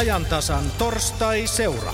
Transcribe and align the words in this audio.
ajantasan 0.00 0.64
torstai-seura. 0.78 1.92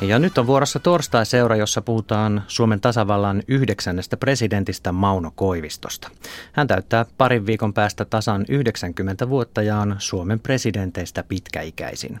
Ja 0.00 0.18
nyt 0.18 0.38
on 0.38 0.46
vuorossa 0.46 0.78
torstai-seura, 0.78 1.56
jossa 1.56 1.82
puhutaan 1.82 2.42
Suomen 2.48 2.80
tasavallan 2.80 3.42
yhdeksännestä 3.48 4.16
presidentistä 4.16 4.92
Mauno 4.92 5.32
Koivistosta. 5.34 6.10
Hän 6.52 6.66
täyttää 6.66 7.06
parin 7.18 7.46
viikon 7.46 7.74
päästä 7.74 8.04
tasan 8.04 8.44
90 8.48 9.28
vuotta 9.28 9.62
ja 9.62 9.76
on 9.76 9.96
Suomen 9.98 10.40
presidenteistä 10.40 11.22
pitkäikäisin. 11.22 12.20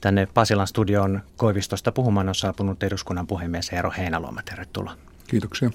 Tänne 0.00 0.28
Pasilan 0.34 0.66
studion 0.66 1.22
Koivistosta 1.36 1.92
puhumaan 1.92 2.28
on 2.28 2.34
saapunut 2.34 2.82
eduskunnan 2.82 3.26
puhemies 3.26 3.68
Eero 3.72 3.92
Heinäluoma. 3.98 4.42
Tervetuloa. 4.42 4.94
Kiitoksia. 5.26 5.70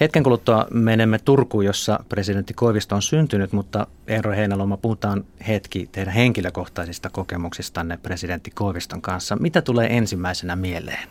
Hetken 0.00 0.22
kuluttua 0.22 0.66
menemme 0.70 1.18
Turkuun, 1.18 1.64
jossa 1.64 2.00
presidentti 2.08 2.54
Koivisto 2.54 2.94
on 2.94 3.02
syntynyt, 3.02 3.52
mutta 3.52 3.86
Eero 4.06 4.32
Heinäluoma, 4.32 4.76
puhutaan 4.76 5.24
hetki 5.48 5.88
teidän 5.92 6.14
henkilökohtaisista 6.14 7.10
kokemuksistanne 7.10 7.96
presidentti 7.96 8.50
Koiviston 8.50 9.02
kanssa. 9.02 9.36
Mitä 9.36 9.62
tulee 9.62 9.96
ensimmäisenä 9.96 10.56
mieleen? 10.56 11.08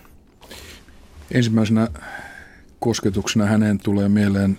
Ensimmäisenä 1.32 1.88
kosketuksena 2.80 3.46
häneen 3.46 3.78
tulee 3.78 4.10
mieleen 4.10 4.58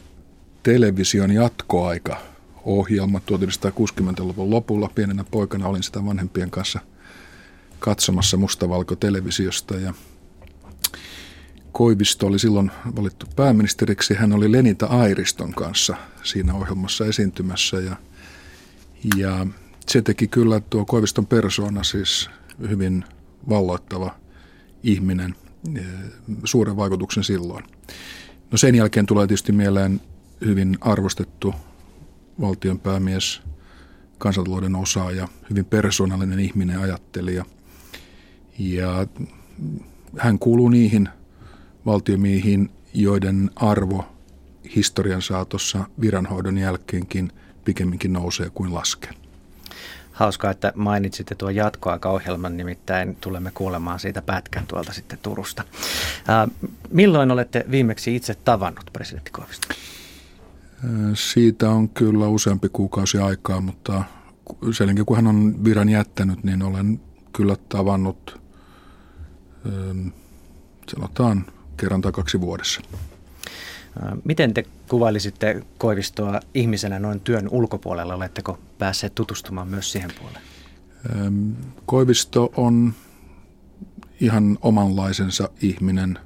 television 0.63 1.31
jatkoaika 1.31 2.21
ohjelma 2.65 3.19
1960-luvun 3.19 4.51
lopulla. 4.51 4.91
Pienenä 4.95 5.25
poikana 5.31 5.67
olin 5.67 5.83
sitä 5.83 6.05
vanhempien 6.05 6.51
kanssa 6.51 6.81
katsomassa 7.79 8.37
mustavalko-televisiosta 8.37 9.77
ja 9.77 9.95
Koivisto 11.73 12.27
oli 12.27 12.39
silloin 12.39 12.71
valittu 12.97 13.27
pääministeriksi. 13.37 14.15
Hän 14.15 14.33
oli 14.33 14.53
Lenita 14.53 14.87
Airiston 14.87 15.53
kanssa 15.53 15.97
siinä 16.23 16.55
ohjelmassa 16.55 17.07
esiintymässä 17.07 17.77
ja, 17.77 17.97
ja 19.17 19.47
se 19.87 20.03
teki 20.03 20.29
kyllä 20.29 20.61
tuo 20.61 20.85
Koiviston 20.85 21.27
persoona 21.27 21.83
siis 21.83 22.31
hyvin 22.69 23.05
valloittava 23.49 24.15
ihminen, 24.83 25.35
e, 25.77 25.81
suuren 26.45 26.77
vaikutuksen 26.77 27.25
silloin. 27.25 27.65
No 28.51 28.59
sen 28.59 28.75
jälkeen 28.75 29.07
tulee 29.07 29.27
tietysti 29.27 29.53
mieleen 29.53 30.01
hyvin 30.45 30.79
arvostettu 30.81 31.55
valtionpäämies, 32.41 33.43
kansantalouden 34.19 34.77
osaaja, 34.77 35.29
hyvin 35.51 35.65
persoonallinen 35.65 36.41
ihminen, 36.41 36.79
ajattelija. 36.79 37.45
Ja 38.59 39.07
hän 40.19 40.39
kuuluu 40.39 40.69
niihin 40.69 41.09
valtiomiehiin, 41.87 42.71
joiden 42.95 43.51
arvo 43.57 44.05
historian 44.77 45.23
saatossa 45.23 45.85
viranhoidon 46.01 46.59
jälkeenkin 46.59 47.33
pikemminkin 47.65 48.13
nousee 48.13 48.51
kuin 48.51 48.75
laskee. 48.75 49.11
Hauskaa, 50.13 50.51
että 50.51 50.73
mainitsitte 50.77 51.35
tuon 51.35 51.55
jatkoaikaohjelman, 51.55 52.57
nimittäin 52.57 53.17
tulemme 53.17 53.51
kuulemaan 53.55 54.01
siitä 54.01 54.23
pätkän 54.23 54.67
tuolta 54.67 54.93
sitten 54.93 55.19
Turusta. 55.23 55.65
Ää, 56.29 56.49
milloin 56.91 57.31
olette 57.31 57.65
viimeksi 57.71 58.17
itse 58.17 58.35
tavannut 58.35 58.91
presidentti 58.93 59.31
Koivisto? 59.31 59.69
Siitä 61.15 61.71
on 61.71 61.89
kyllä 61.89 62.29
useampi 62.29 62.69
kuukausi 62.69 63.19
aikaa, 63.19 63.61
mutta 63.61 64.05
sen 64.73 65.05
kun 65.07 65.17
hän 65.17 65.27
on 65.27 65.65
viran 65.65 65.89
jättänyt, 65.89 66.45
niin 66.45 66.63
olen 66.63 67.01
kyllä 67.33 67.57
tavannut, 67.69 68.41
sanotaan 70.93 71.47
kerran 71.79 72.01
tai 72.01 72.13
kaksi 72.13 72.41
vuodessa. 72.41 72.81
Miten 74.25 74.55
te 74.55 74.65
kuvailisitte 74.89 75.63
Koivistoa 75.79 76.41
ihmisenä 76.55 76.99
noin 76.99 77.21
työn 77.21 77.49
ulkopuolella? 77.51 78.15
Oletteko 78.15 78.59
päässeet 78.79 79.15
tutustumaan 79.15 79.69
myös 79.69 79.93
siihen 79.93 80.11
puoleen? 80.19 80.43
Koivisto 81.87 82.53
on 82.57 82.95
ihan 84.21 84.59
omanlaisensa 84.63 85.49
ihminen 85.63 86.19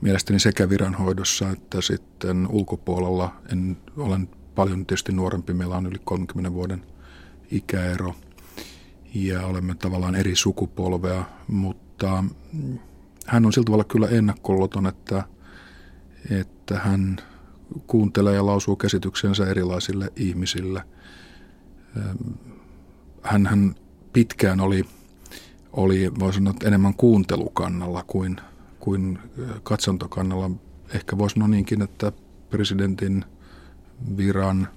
mielestäni 0.00 0.38
sekä 0.38 0.68
viranhoidossa 0.68 1.50
että 1.50 1.80
sitten 1.80 2.46
ulkopuolella. 2.50 3.36
En, 3.52 3.76
olen 3.96 4.28
paljon 4.54 4.86
tietysti 4.86 5.12
nuorempi, 5.12 5.52
meillä 5.52 5.76
on 5.76 5.86
yli 5.86 6.00
30 6.04 6.52
vuoden 6.52 6.82
ikäero 7.50 8.14
ja 9.14 9.46
olemme 9.46 9.74
tavallaan 9.74 10.14
eri 10.14 10.36
sukupolvea, 10.36 11.24
mutta 11.48 12.24
hän 13.26 13.46
on 13.46 13.52
sillä 13.52 13.64
tavalla 13.64 13.84
kyllä 13.84 14.08
ennakkoluoton, 14.08 14.86
että, 14.86 15.24
että 16.30 16.78
hän 16.78 17.16
kuuntelee 17.86 18.34
ja 18.34 18.46
lausuu 18.46 18.76
käsityksensä 18.76 19.46
erilaisille 19.46 20.12
ihmisille. 20.16 20.82
Hän, 23.22 23.46
hän 23.46 23.74
pitkään 24.12 24.60
oli, 24.60 24.84
oli 25.72 26.12
voi 26.18 26.32
sanoa, 26.32 26.54
enemmän 26.64 26.94
kuuntelukannalla 26.94 28.04
kuin, 28.06 28.40
kuin 28.80 29.18
katsontokannalla. 29.62 30.50
Ehkä 30.94 31.18
voisi 31.18 31.34
sanoa 31.34 31.48
niinkin, 31.48 31.82
että 31.82 32.12
presidentin 32.50 33.24
viran 34.16 34.68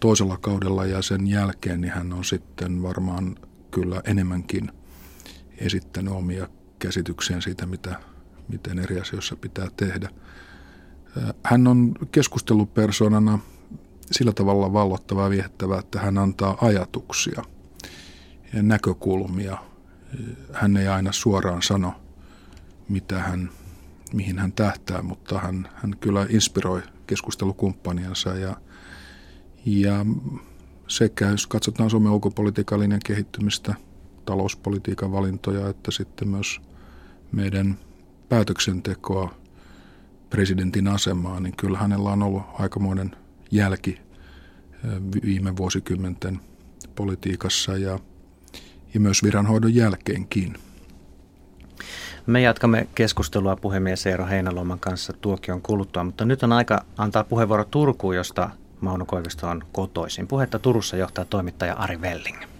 toisella 0.00 0.36
kaudella 0.36 0.84
ja 0.84 1.02
sen 1.02 1.26
jälkeen 1.26 1.80
niin 1.80 1.92
hän 1.92 2.12
on 2.12 2.24
sitten 2.24 2.82
varmaan 2.82 3.36
kyllä 3.70 4.00
enemmänkin 4.04 4.72
esittänyt 5.58 6.12
omia 6.12 6.48
käsitykseen 6.78 7.42
siitä, 7.42 7.66
mitä, 7.66 8.00
miten 8.48 8.78
eri 8.78 9.00
asioissa 9.00 9.36
pitää 9.36 9.68
tehdä. 9.76 10.08
Hän 11.44 11.66
on 11.66 11.94
keskustelupersonana 12.12 13.38
sillä 14.10 14.32
tavalla 14.32 14.72
vallottava 14.72 15.22
ja 15.24 15.30
viehättävä, 15.30 15.78
että 15.78 16.00
hän 16.00 16.18
antaa 16.18 16.58
ajatuksia 16.60 17.42
ja 18.54 18.62
näkökulmia. 18.62 19.58
Hän 20.52 20.76
ei 20.76 20.88
aina 20.88 21.12
suoraan 21.12 21.62
sano, 21.62 21.94
mitä 22.88 23.18
hän, 23.18 23.50
mihin 24.12 24.38
hän 24.38 24.52
tähtää, 24.52 25.02
mutta 25.02 25.38
hän, 25.38 25.68
hän 25.74 25.96
kyllä 26.00 26.26
inspiroi 26.28 26.82
keskustelukumppaniansa 27.06 28.34
ja, 28.34 28.56
ja 29.66 30.06
sekä 30.88 31.28
jos 31.28 31.46
katsotaan 31.46 31.90
Suomen 31.90 32.12
ulkopolitiikan 32.12 32.80
linjan 32.80 33.00
kehittymistä, 33.04 33.74
talouspolitiikan 34.28 35.12
valintoja, 35.12 35.68
että 35.68 35.90
sitten 35.90 36.28
myös 36.28 36.60
meidän 37.32 37.78
päätöksentekoa, 38.28 39.34
presidentin 40.30 40.88
asemaa, 40.88 41.40
niin 41.40 41.56
kyllä 41.56 41.78
hänellä 41.78 42.10
on 42.10 42.22
ollut 42.22 42.42
aikamoinen 42.58 43.16
jälki 43.50 44.00
viime 45.24 45.56
vuosikymmenten 45.56 46.40
politiikassa 46.94 47.76
ja, 47.76 47.98
ja 48.94 49.00
myös 49.00 49.22
viranhoidon 49.22 49.74
jälkeenkin. 49.74 50.54
Me 52.26 52.40
jatkamme 52.40 52.88
keskustelua 52.94 53.56
puhemies 53.56 54.06
Eero 54.06 54.26
Heinäluoman 54.26 54.80
kanssa 54.80 55.12
tuokion 55.12 55.62
kuluttua, 55.62 56.04
mutta 56.04 56.24
nyt 56.24 56.42
on 56.42 56.52
aika 56.52 56.84
antaa 56.96 57.24
puheenvuoro 57.24 57.64
Turkuun, 57.64 58.16
josta 58.16 58.50
Mauno 58.80 59.04
Koivisto 59.06 59.48
on 59.48 59.62
kotoisin. 59.72 60.26
Puhetta 60.26 60.58
Turussa 60.58 60.96
johtaa 60.96 61.24
toimittaja 61.24 61.74
Ari 61.74 62.00
Velling. 62.00 62.57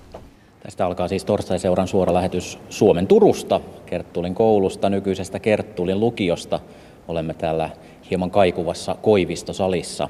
Tästä 0.69 0.87
alkaa 0.87 1.09
siis 1.09 1.25
torstai-seuran 1.25 1.89
suora 1.89 2.15
lähetys 2.15 2.59
Suomen 2.69 3.07
Turusta, 3.07 3.61
Kerttulin 3.87 4.35
koulusta, 4.35 4.91
nykyisestä 4.91 5.39
Kerttulin 5.39 6.01
lukiosta. 6.01 6.61
Olemme 7.09 7.35
täällä 7.35 7.71
hieman 8.11 8.31
kaikuvassa 8.31 8.97
Koivistosalissa. 9.03 10.09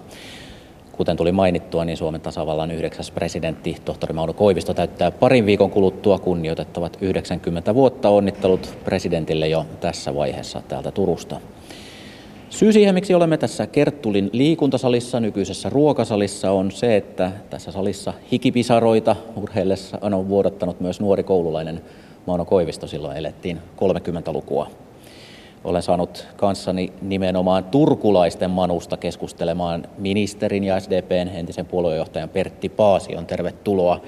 Kuten 0.92 1.16
tuli 1.16 1.32
mainittua, 1.32 1.84
niin 1.84 1.96
Suomen 1.96 2.20
tasavallan 2.20 2.70
yhdeksäs 2.70 3.10
presidentti 3.10 3.76
tohtori 3.84 4.14
Mauno 4.14 4.32
Koivisto 4.32 4.74
täyttää 4.74 5.10
parin 5.10 5.46
viikon 5.46 5.70
kuluttua 5.70 6.18
kunnioitettavat 6.18 6.98
90 7.00 7.74
vuotta. 7.74 8.08
Onnittelut 8.08 8.78
presidentille 8.84 9.48
jo 9.48 9.66
tässä 9.80 10.14
vaiheessa 10.14 10.62
täältä 10.68 10.90
Turusta. 10.90 11.40
Syy 12.50 12.72
siihen, 12.72 12.94
miksi 12.94 13.14
olemme 13.14 13.38
tässä 13.38 13.66
Kerttulin 13.66 14.30
liikuntasalissa, 14.32 15.20
nykyisessä 15.20 15.68
ruokasalissa, 15.68 16.50
on 16.50 16.70
se, 16.70 16.96
että 16.96 17.32
tässä 17.50 17.72
salissa 17.72 18.12
hikipisaroita 18.32 19.16
urheillessa 19.36 19.98
on 20.02 20.28
vuodattanut 20.28 20.80
myös 20.80 21.00
nuori 21.00 21.22
koululainen 21.22 21.80
Mauno 22.26 22.44
Koivisto. 22.44 22.86
Silloin 22.86 23.16
elettiin 23.16 23.58
30-lukua. 23.76 24.70
Olen 25.64 25.82
saanut 25.82 26.26
kanssani 26.36 26.92
nimenomaan 27.02 27.64
turkulaisten 27.64 28.50
manusta 28.50 28.96
keskustelemaan 28.96 29.84
ministerin 29.98 30.64
ja 30.64 30.80
SDPn 30.80 31.28
entisen 31.34 31.66
puoluejohtajan 31.66 32.28
Pertti 32.28 32.68
Paasion. 32.68 33.26
Tervetuloa. 33.26 34.00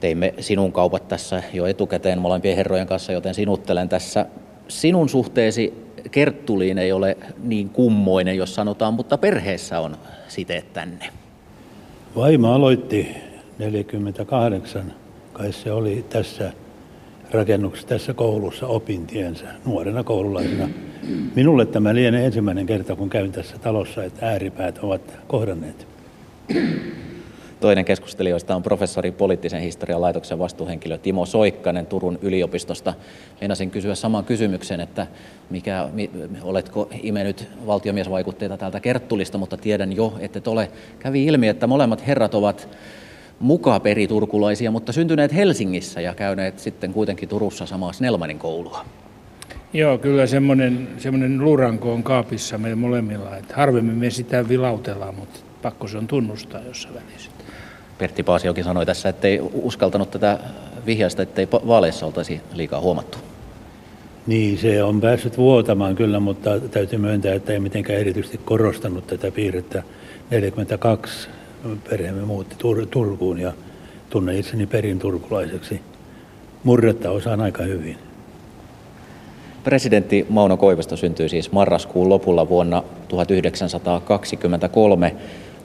Teimme 0.00 0.34
sinun 0.40 0.72
kaupat 0.72 1.08
tässä 1.08 1.42
jo 1.52 1.66
etukäteen 1.66 2.18
molempien 2.20 2.56
herrojen 2.56 2.86
kanssa, 2.86 3.12
joten 3.12 3.34
sinuttelen 3.34 3.88
tässä. 3.88 4.26
Sinun 4.68 5.08
suhteesi 5.08 5.87
Kerttuliin 6.10 6.78
ei 6.78 6.92
ole 6.92 7.16
niin 7.42 7.68
kummoinen, 7.68 8.36
jos 8.36 8.54
sanotaan, 8.54 8.94
mutta 8.94 9.18
perheessä 9.18 9.80
on 9.80 9.96
siteet 10.28 10.72
tänne. 10.72 11.08
Vaimo 12.16 12.52
aloitti 12.52 13.16
48, 13.58 14.92
kai 15.32 15.52
se 15.52 15.72
oli 15.72 16.04
tässä 16.08 16.52
rakennuksessa, 17.30 17.88
tässä 17.88 18.14
koulussa 18.14 18.66
opintiensä 18.66 19.44
nuorena 19.64 20.04
koululaisena. 20.04 20.68
Minulle 21.34 21.66
tämä 21.66 21.94
lienee 21.94 22.26
ensimmäinen 22.26 22.66
kerta, 22.66 22.96
kun 22.96 23.10
käyn 23.10 23.32
tässä 23.32 23.58
talossa, 23.58 24.04
että 24.04 24.26
ääripäät 24.26 24.78
ovat 24.78 25.02
kohdanneet. 25.26 25.86
Toinen 27.60 27.84
keskustelijoista 27.84 28.56
on 28.56 28.62
professori 28.62 29.10
poliittisen 29.10 29.60
historian 29.60 30.00
laitoksen 30.00 30.38
vastuuhenkilö 30.38 30.98
Timo 30.98 31.26
Soikkanen 31.26 31.86
Turun 31.86 32.18
yliopistosta. 32.22 32.94
Meinasin 33.40 33.70
kysyä 33.70 33.94
saman 33.94 34.24
kysymyksen, 34.24 34.80
että 34.80 35.06
mikä, 35.50 35.88
mi, 35.92 36.10
oletko 36.42 36.88
imennyt 37.02 37.48
valtiomiesvaikutteita 37.66 38.56
täältä 38.56 38.80
Kerttulista, 38.80 39.38
mutta 39.38 39.56
tiedän 39.56 39.96
jo, 39.96 40.14
että 40.20 40.38
et 40.38 40.48
ole. 40.48 40.70
Kävi 40.98 41.24
ilmi, 41.24 41.48
että 41.48 41.66
molemmat 41.66 42.06
herrat 42.06 42.34
ovat 42.34 42.68
mukaperiturkulaisia, 43.40 44.70
mutta 44.70 44.92
syntyneet 44.92 45.34
Helsingissä 45.34 46.00
ja 46.00 46.14
käyneet 46.14 46.58
sitten 46.58 46.92
kuitenkin 46.92 47.28
Turussa 47.28 47.66
samaa 47.66 47.92
Snellmanin 47.92 48.38
koulua. 48.38 48.84
Joo, 49.72 49.98
kyllä 49.98 50.26
semmoinen, 50.26 50.88
semmoinen 50.98 51.44
luranko 51.44 51.92
on 51.92 52.02
kaapissa 52.02 52.58
meillä 52.58 52.76
molemmilla. 52.76 53.36
Että 53.36 53.56
harvemmin 53.56 53.96
me 53.96 54.10
sitä 54.10 54.48
vilautellaan, 54.48 55.14
mutta 55.14 55.40
pakko 55.62 55.88
se 55.88 55.98
on 55.98 56.06
tunnustaa 56.06 56.60
jossain 56.60 56.94
välissä. 56.94 57.37
Pertti 57.98 58.22
Paasiokin 58.22 58.64
sanoi 58.64 58.86
tässä, 58.86 59.08
ettei 59.08 59.40
uskaltanut 59.52 60.10
tätä 60.10 60.38
vihjasta, 60.86 61.22
ettei 61.22 61.48
vaaleissa 61.52 62.06
oltaisi 62.06 62.40
liikaa 62.54 62.80
huomattu. 62.80 63.18
Niin, 64.26 64.58
se 64.58 64.82
on 64.82 65.00
päässyt 65.00 65.38
vuotamaan 65.38 65.96
kyllä, 65.96 66.20
mutta 66.20 66.60
täytyy 66.60 66.98
myöntää, 66.98 67.34
että 67.34 67.52
ei 67.52 67.60
mitenkään 67.60 68.00
erityisesti 68.00 68.40
korostanut 68.44 69.06
tätä 69.06 69.30
piirrettä. 69.30 69.82
42 70.30 71.28
perheemme 71.90 72.22
muutti 72.22 72.56
Tur- 72.58 72.86
Turkuun 72.90 73.38
ja 73.38 73.52
tunnen 74.10 74.36
itseni 74.36 74.66
perin 74.66 74.98
turkulaiseksi. 74.98 75.80
Murretta 76.64 77.10
osaan 77.10 77.40
aika 77.40 77.62
hyvin. 77.62 77.98
Presidentti 79.64 80.26
Mauno 80.28 80.56
Koivisto 80.56 80.96
syntyi 80.96 81.28
siis 81.28 81.52
marraskuun 81.52 82.08
lopulla 82.08 82.48
vuonna 82.48 82.82
1923 83.08 85.16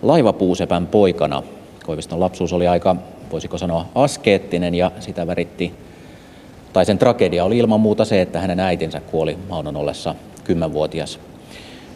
laivapuusepän 0.02 0.88
poikana. 0.88 1.44
Koiviston 1.84 2.20
lapsuus 2.20 2.54
oli 2.54 2.68
aika, 2.68 2.96
voisiko 3.32 3.58
sanoa, 3.58 3.86
askeettinen 3.96 4.76
ja 4.76 4.92
sitä 5.00 5.28
väritti, 5.28 5.74
tai 6.74 6.86
sen 6.86 6.98
tragedia 6.98 7.46
oli 7.46 7.58
ilman 7.58 7.80
muuta 7.80 8.06
se, 8.06 8.22
että 8.22 8.40
hänen 8.40 8.60
äitinsä 8.60 9.00
kuoli 9.00 9.38
Maunon 9.50 9.76
ollessa 9.76 10.16
kymmenvuotias. 10.44 11.20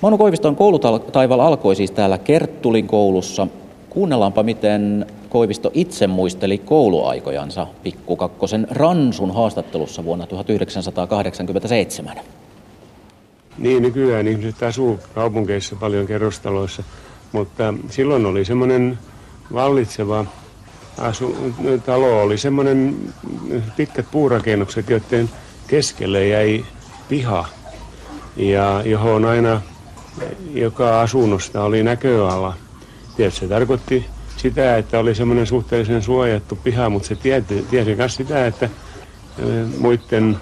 Mauno 0.01 0.17
Koiviston 0.17 0.55
koulutaival 0.55 1.39
alkoi 1.39 1.75
siis 1.75 1.91
täällä 1.91 2.17
Kerttulin 2.17 2.87
koulussa. 2.87 3.47
Kuunnellaanpa, 3.89 4.43
miten 4.43 5.05
Koivisto 5.29 5.71
itse 5.73 6.07
muisteli 6.07 6.57
kouluaikojansa 6.57 7.67
pikkukakkosen 7.83 8.67
Ransun 8.71 9.33
haastattelussa 9.33 10.03
vuonna 10.03 10.27
1987. 10.27 12.15
Niin, 13.57 13.83
nykyään 13.83 14.27
ihmiset 14.27 14.63
asuu 14.63 14.99
kaupunkeissa 15.15 15.75
paljon 15.79 16.07
kerrostaloissa, 16.07 16.83
mutta 17.31 17.73
silloin 17.89 18.25
oli 18.25 18.45
semmoinen 18.45 18.97
vallitseva 19.53 20.25
asu, 20.97 21.53
talo, 21.85 22.21
oli 22.21 22.37
semmoinen 22.37 22.95
pitkät 23.77 24.05
puurakennukset, 24.11 24.89
joiden 24.89 25.29
keskelle 25.67 26.27
jäi 26.27 26.65
piha, 27.09 27.45
ja 28.37 28.81
johon 28.85 29.25
aina 29.25 29.61
joka 30.53 31.01
asunnosta 31.01 31.63
oli 31.63 31.83
näköala. 31.83 32.53
Tietysti 33.15 33.39
se 33.39 33.47
tarkoitti 33.47 34.05
sitä, 34.37 34.77
että 34.77 34.99
oli 34.99 35.15
semmoinen 35.15 35.47
suhteellisen 35.47 36.01
suojattu 36.01 36.55
piha, 36.55 36.89
mutta 36.89 37.07
se 37.07 37.15
tiesi, 37.15 37.65
tiesi 37.69 37.95
myös 37.95 38.15
sitä, 38.15 38.47
että 38.47 38.69
muiden 39.77 40.37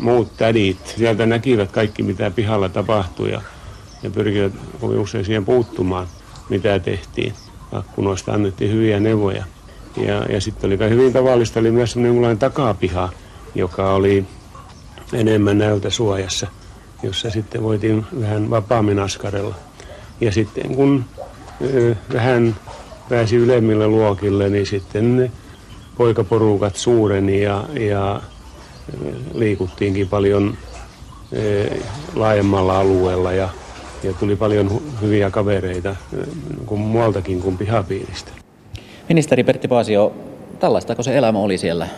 muut 0.00 0.36
tädit 0.36 0.94
sieltä 0.96 1.26
näkivät 1.26 1.72
kaikki, 1.72 2.02
mitä 2.02 2.30
pihalla 2.30 2.68
tapahtui 2.68 3.32
ja, 3.32 3.42
ja 4.02 4.10
pyrkivät 4.10 4.52
usein 4.82 5.24
siihen 5.24 5.44
puuttumaan, 5.44 6.06
mitä 6.48 6.78
tehtiin. 6.78 7.34
Akkunoista 7.72 8.32
annettiin 8.32 8.72
hyviä 8.72 9.00
neuvoja. 9.00 9.44
Ja, 9.96 10.24
ja 10.24 10.40
sitten 10.40 10.68
oli 10.68 10.90
hyvin 10.90 11.12
tavallista, 11.12 11.60
oli 11.60 11.70
myös 11.70 11.92
semmoinen 11.92 12.38
takapiha, 12.38 13.08
joka 13.54 13.92
oli 13.92 14.24
enemmän 15.12 15.58
näyltä 15.58 15.90
suojassa, 15.90 16.46
jossa 17.02 17.30
sitten 17.30 17.62
voitiin 17.62 18.06
vähän 18.20 18.50
vapaammin 18.50 18.98
askarella. 18.98 19.54
Ja 20.20 20.32
sitten 20.32 20.74
kun 20.76 21.04
ö, 21.74 21.94
vähän 22.12 22.56
pääsi 23.08 23.36
ylemmille 23.36 23.88
luokille, 23.88 24.48
niin 24.48 24.66
sitten 24.66 25.16
ne 25.16 25.30
poikaporukat 25.96 26.76
suureni 26.76 27.42
ja, 27.42 27.64
ja 27.80 28.20
liikuttiinkin 29.34 30.08
paljon 30.08 30.56
e, 31.32 31.66
laajemmalla 32.14 32.78
alueella 32.78 33.32
ja, 33.32 33.48
ja 34.06 34.12
tuli 34.12 34.36
paljon 34.36 34.82
hyviä 35.02 35.30
kavereita 35.30 35.90
e, 35.90 36.16
kuin 36.66 36.80
muualtakin 36.80 37.40
kuin 37.40 37.58
pihapiiristä. 37.58 38.32
Ministeri 39.08 39.44
Pertti 39.44 39.68
Paasio, 39.68 40.14
tällaistako 40.60 41.02
se 41.02 41.16
elämä 41.16 41.38
oli 41.38 41.58
siellä 41.58 41.88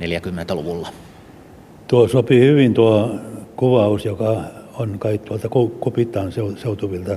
40-luvulla? 0.00 0.88
Tuo 1.88 2.08
sopii 2.08 2.40
hyvin 2.40 2.74
tuo 2.74 3.10
kuvaus, 3.56 4.04
joka 4.04 4.36
on 4.74 4.98
kai 4.98 5.18
tuolta 5.18 5.48
Kupitaan 5.80 6.32
seutuvilta. 6.56 7.16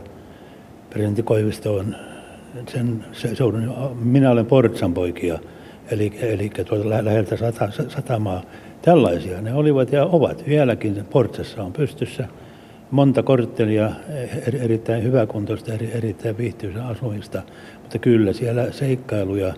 Presidentti 0.90 1.24
Koivisto 1.24 1.76
on 1.76 1.96
sen 2.68 3.06
seudun, 3.34 3.96
minä 4.02 4.32
olen 4.32 4.46
Portsan 4.46 4.94
poikia, 4.94 5.40
eli, 5.92 6.14
eli 6.22 6.52
tuolta 6.66 6.90
läheltä 6.90 7.38
sata, 7.38 7.72
satamaa. 7.88 8.44
Tällaisia 8.82 9.42
ne 9.42 9.54
olivat 9.54 9.92
ja 9.92 10.06
ovat 10.06 10.44
vieläkin. 10.48 11.06
Portsassa 11.10 11.64
on 11.64 11.74
pystyssä 11.74 12.28
monta 12.92 13.24
korttelia, 13.24 13.92
erittäin 14.62 15.04
hyväkuntoista, 15.04 15.72
erittäin 15.74 16.38
viihtyisä 16.38 16.88
asumista, 16.88 17.42
mutta 17.82 18.00
kyllä 18.00 18.34
siellä 18.34 18.72
seikkailuja, 18.72 19.54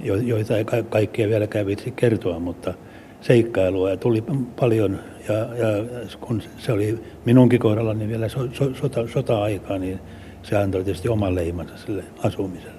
joita 0.00 0.56
ei 0.56 0.64
kaikkia 0.88 1.28
vielä 1.28 1.46
kävitsi 1.46 1.90
kertoa, 1.90 2.38
mutta 2.38 2.74
seikkailua 3.20 3.96
tuli 3.96 4.24
paljon 4.60 4.98
ja, 5.28 5.34
ja 5.34 5.84
kun 6.20 6.42
se 6.58 6.72
oli 6.72 6.98
minunkin 7.24 7.60
kohdallani 7.60 8.08
vielä 8.08 8.28
so, 8.28 8.48
so, 8.52 8.74
sota, 8.74 9.08
sota-aikaa, 9.08 9.78
niin 9.78 10.00
se 10.42 10.56
antoi 10.56 10.84
tietysti 10.84 11.08
oman 11.08 11.34
leimansa 11.34 11.76
sille 11.76 12.04
asumiselle. 12.24 12.78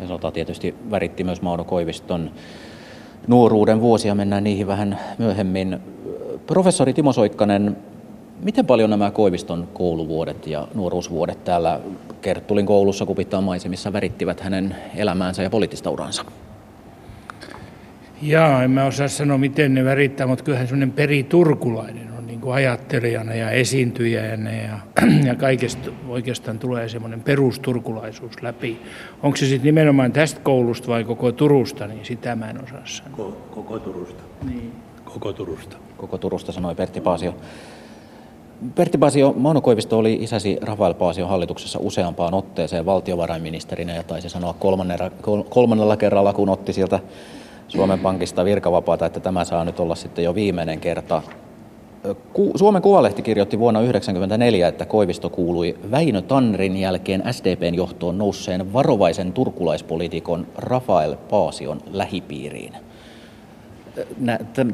Ja 0.00 0.06
sota 0.06 0.30
tietysti 0.30 0.74
väritti 0.90 1.24
myös 1.24 1.42
Mauno 1.42 1.64
Koiviston 1.64 2.30
nuoruuden 3.26 3.80
vuosia, 3.80 4.14
mennään 4.14 4.44
niihin 4.44 4.66
vähän 4.66 4.98
myöhemmin. 5.18 5.78
Professori 6.46 6.92
Timo 6.92 7.12
Soikkanen, 7.12 7.76
miten 8.42 8.66
paljon 8.66 8.90
nämä 8.90 9.10
Koiviston 9.10 9.68
kouluvuodet 9.72 10.46
ja 10.46 10.68
nuoruusvuodet 10.74 11.44
täällä 11.44 11.80
Kerttulin 12.22 12.66
koulussa 12.66 13.06
Kupittaan 13.06 13.44
maisemissa 13.44 13.92
värittivät 13.92 14.40
hänen 14.40 14.76
elämäänsä 14.96 15.42
ja 15.42 15.50
poliittista 15.50 15.90
uransa? 15.90 16.24
Jaa, 18.22 18.64
en 18.64 18.70
mä 18.70 18.84
osaa 18.84 19.08
sanoa, 19.08 19.38
miten 19.38 19.74
ne 19.74 19.84
värittää, 19.84 20.26
mutta 20.26 20.44
kyllähän 20.44 20.66
semmoinen 20.68 20.92
periturkulainen 20.92 22.10
niin 22.40 22.40
kuin 22.40 22.54
ajattelijana 22.54 23.34
ja 23.34 23.50
esiintyjänä 23.50 24.52
ja, 24.52 24.78
ja 25.28 25.34
kaikesta 25.34 25.90
oikeastaan 26.08 26.58
tulee 26.58 26.88
semmoinen 26.88 27.20
perusturkulaisuus 27.20 28.42
läpi. 28.42 28.80
Onko 29.22 29.36
se 29.36 29.46
sitten 29.46 29.64
nimenomaan 29.64 30.12
tästä 30.12 30.40
koulusta 30.40 30.88
vai 30.88 31.04
koko 31.04 31.32
Turusta, 31.32 31.86
niin 31.86 32.04
sitä 32.04 32.36
mä 32.36 32.50
en 32.50 32.64
osaa 32.64 32.82
sanoa. 32.84 33.16
Koko, 33.16 33.36
koko 33.50 33.78
Turusta. 33.78 34.22
Niin. 34.48 34.72
Koko 35.04 35.32
Turusta. 35.32 35.76
Koko 35.96 36.18
Turusta 36.18 36.52
sanoi 36.52 36.74
Pertti 36.74 37.00
Paasio. 37.00 37.34
Pertti 38.74 38.98
Paasio, 38.98 39.34
Mauno 39.36 39.60
Koivisto 39.60 39.98
oli 39.98 40.18
isäsi 40.20 40.58
Rafael 40.62 40.94
Paasio 40.94 41.26
hallituksessa 41.26 41.78
useampaan 41.82 42.34
otteeseen 42.34 42.86
valtiovarainministerinä 42.86 43.94
ja 43.94 44.02
taisi 44.02 44.28
sanoa 44.28 44.52
kolmannella, 44.52 45.10
kolmannella 45.48 45.96
kerralla, 45.96 46.32
kun 46.32 46.48
otti 46.48 46.72
sieltä 46.72 47.00
Suomen 47.68 47.98
Pankista 47.98 48.44
virkavapaata, 48.44 49.06
että 49.06 49.20
tämä 49.20 49.44
saa 49.44 49.64
nyt 49.64 49.80
olla 49.80 49.94
sitten 49.94 50.24
jo 50.24 50.34
viimeinen 50.34 50.80
kerta. 50.80 51.22
Suomen 52.54 52.82
Kuvalehti 52.82 53.22
kirjoitti 53.22 53.58
vuonna 53.58 53.80
1994, 53.80 54.68
että 54.68 54.86
Koivisto 54.86 55.30
kuului 55.30 55.78
Väinö 55.90 56.22
Tannerin 56.22 56.76
jälkeen 56.76 57.22
SDPn 57.30 57.74
johtoon 57.74 58.18
nousseen 58.18 58.72
varovaisen 58.72 59.32
turkulaispolitiikon 59.32 60.46
Rafael 60.56 61.16
Paasion 61.30 61.80
lähipiiriin. 61.92 62.72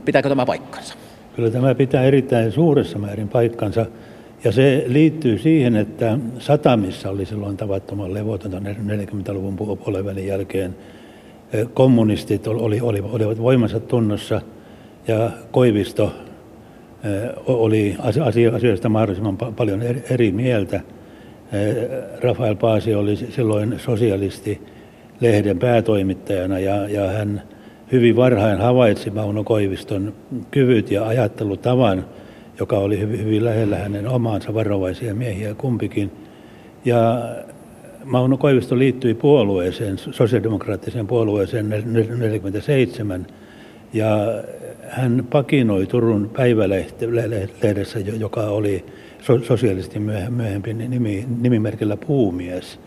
Pitääkö 0.04 0.28
tämä 0.28 0.46
paikkansa? 0.46 0.94
Kyllä 1.36 1.50
tämä 1.50 1.74
pitää 1.74 2.04
erittäin 2.04 2.52
suuressa 2.52 2.98
määrin 2.98 3.28
paikkansa. 3.28 3.86
Ja 4.44 4.52
se 4.52 4.84
liittyy 4.86 5.38
siihen, 5.38 5.76
että 5.76 6.18
satamissa 6.38 7.10
oli 7.10 7.26
silloin 7.26 7.56
tavattoman 7.56 8.14
levotonta 8.14 8.58
40-luvun 8.58 9.56
puolen 9.56 10.26
jälkeen. 10.26 10.76
Kommunistit 11.74 12.46
oli, 12.46 12.80
oli, 12.80 13.00
olivat 13.00 13.42
voimansa 13.42 13.80
tunnossa 13.80 14.40
ja 15.08 15.30
Koivisto 15.50 16.12
oli 17.46 17.96
asioista 18.54 18.88
mahdollisimman 18.88 19.36
paljon 19.36 19.82
eri 20.10 20.32
mieltä. 20.32 20.80
Rafael 22.20 22.54
Paasi 22.54 22.94
oli 22.94 23.16
silloin 23.16 23.74
sosialisti 23.78 24.62
lehden 25.20 25.58
päätoimittajana 25.58 26.58
ja, 26.58 26.88
ja 26.88 27.06
hän 27.08 27.42
hyvin 27.92 28.16
varhain 28.16 28.58
havaitsi 28.58 29.10
Mauno 29.10 29.44
Koiviston 29.44 30.12
kyvyt 30.50 30.90
ja 30.90 31.06
ajattelutavan, 31.06 32.04
joka 32.60 32.78
oli 32.78 33.00
hyvin, 33.00 33.24
hyvin 33.24 33.44
lähellä 33.44 33.76
hänen 33.78 34.08
omaansa 34.08 34.54
varovaisia 34.54 35.14
miehiä 35.14 35.54
kumpikin. 35.54 36.10
Ja 36.84 37.22
Mauno 38.04 38.36
Koivisto 38.36 38.78
liittyi 38.78 39.14
puolueeseen, 39.14 39.98
sosiaalidemokraattiseen 39.98 41.06
puolueeseen 41.06 41.68
47 41.68 43.26
ja 43.92 44.16
hän 44.88 45.26
pakinoi 45.30 45.86
Turun 45.86 46.30
päivälehdessä, 46.36 47.98
joka 48.18 48.40
oli 48.40 48.84
sosiaalisesti 49.42 49.98
myöhempi 50.30 50.74
nimi, 50.74 51.26
nimimerkillä 51.40 51.96
Puumies. 51.96 52.80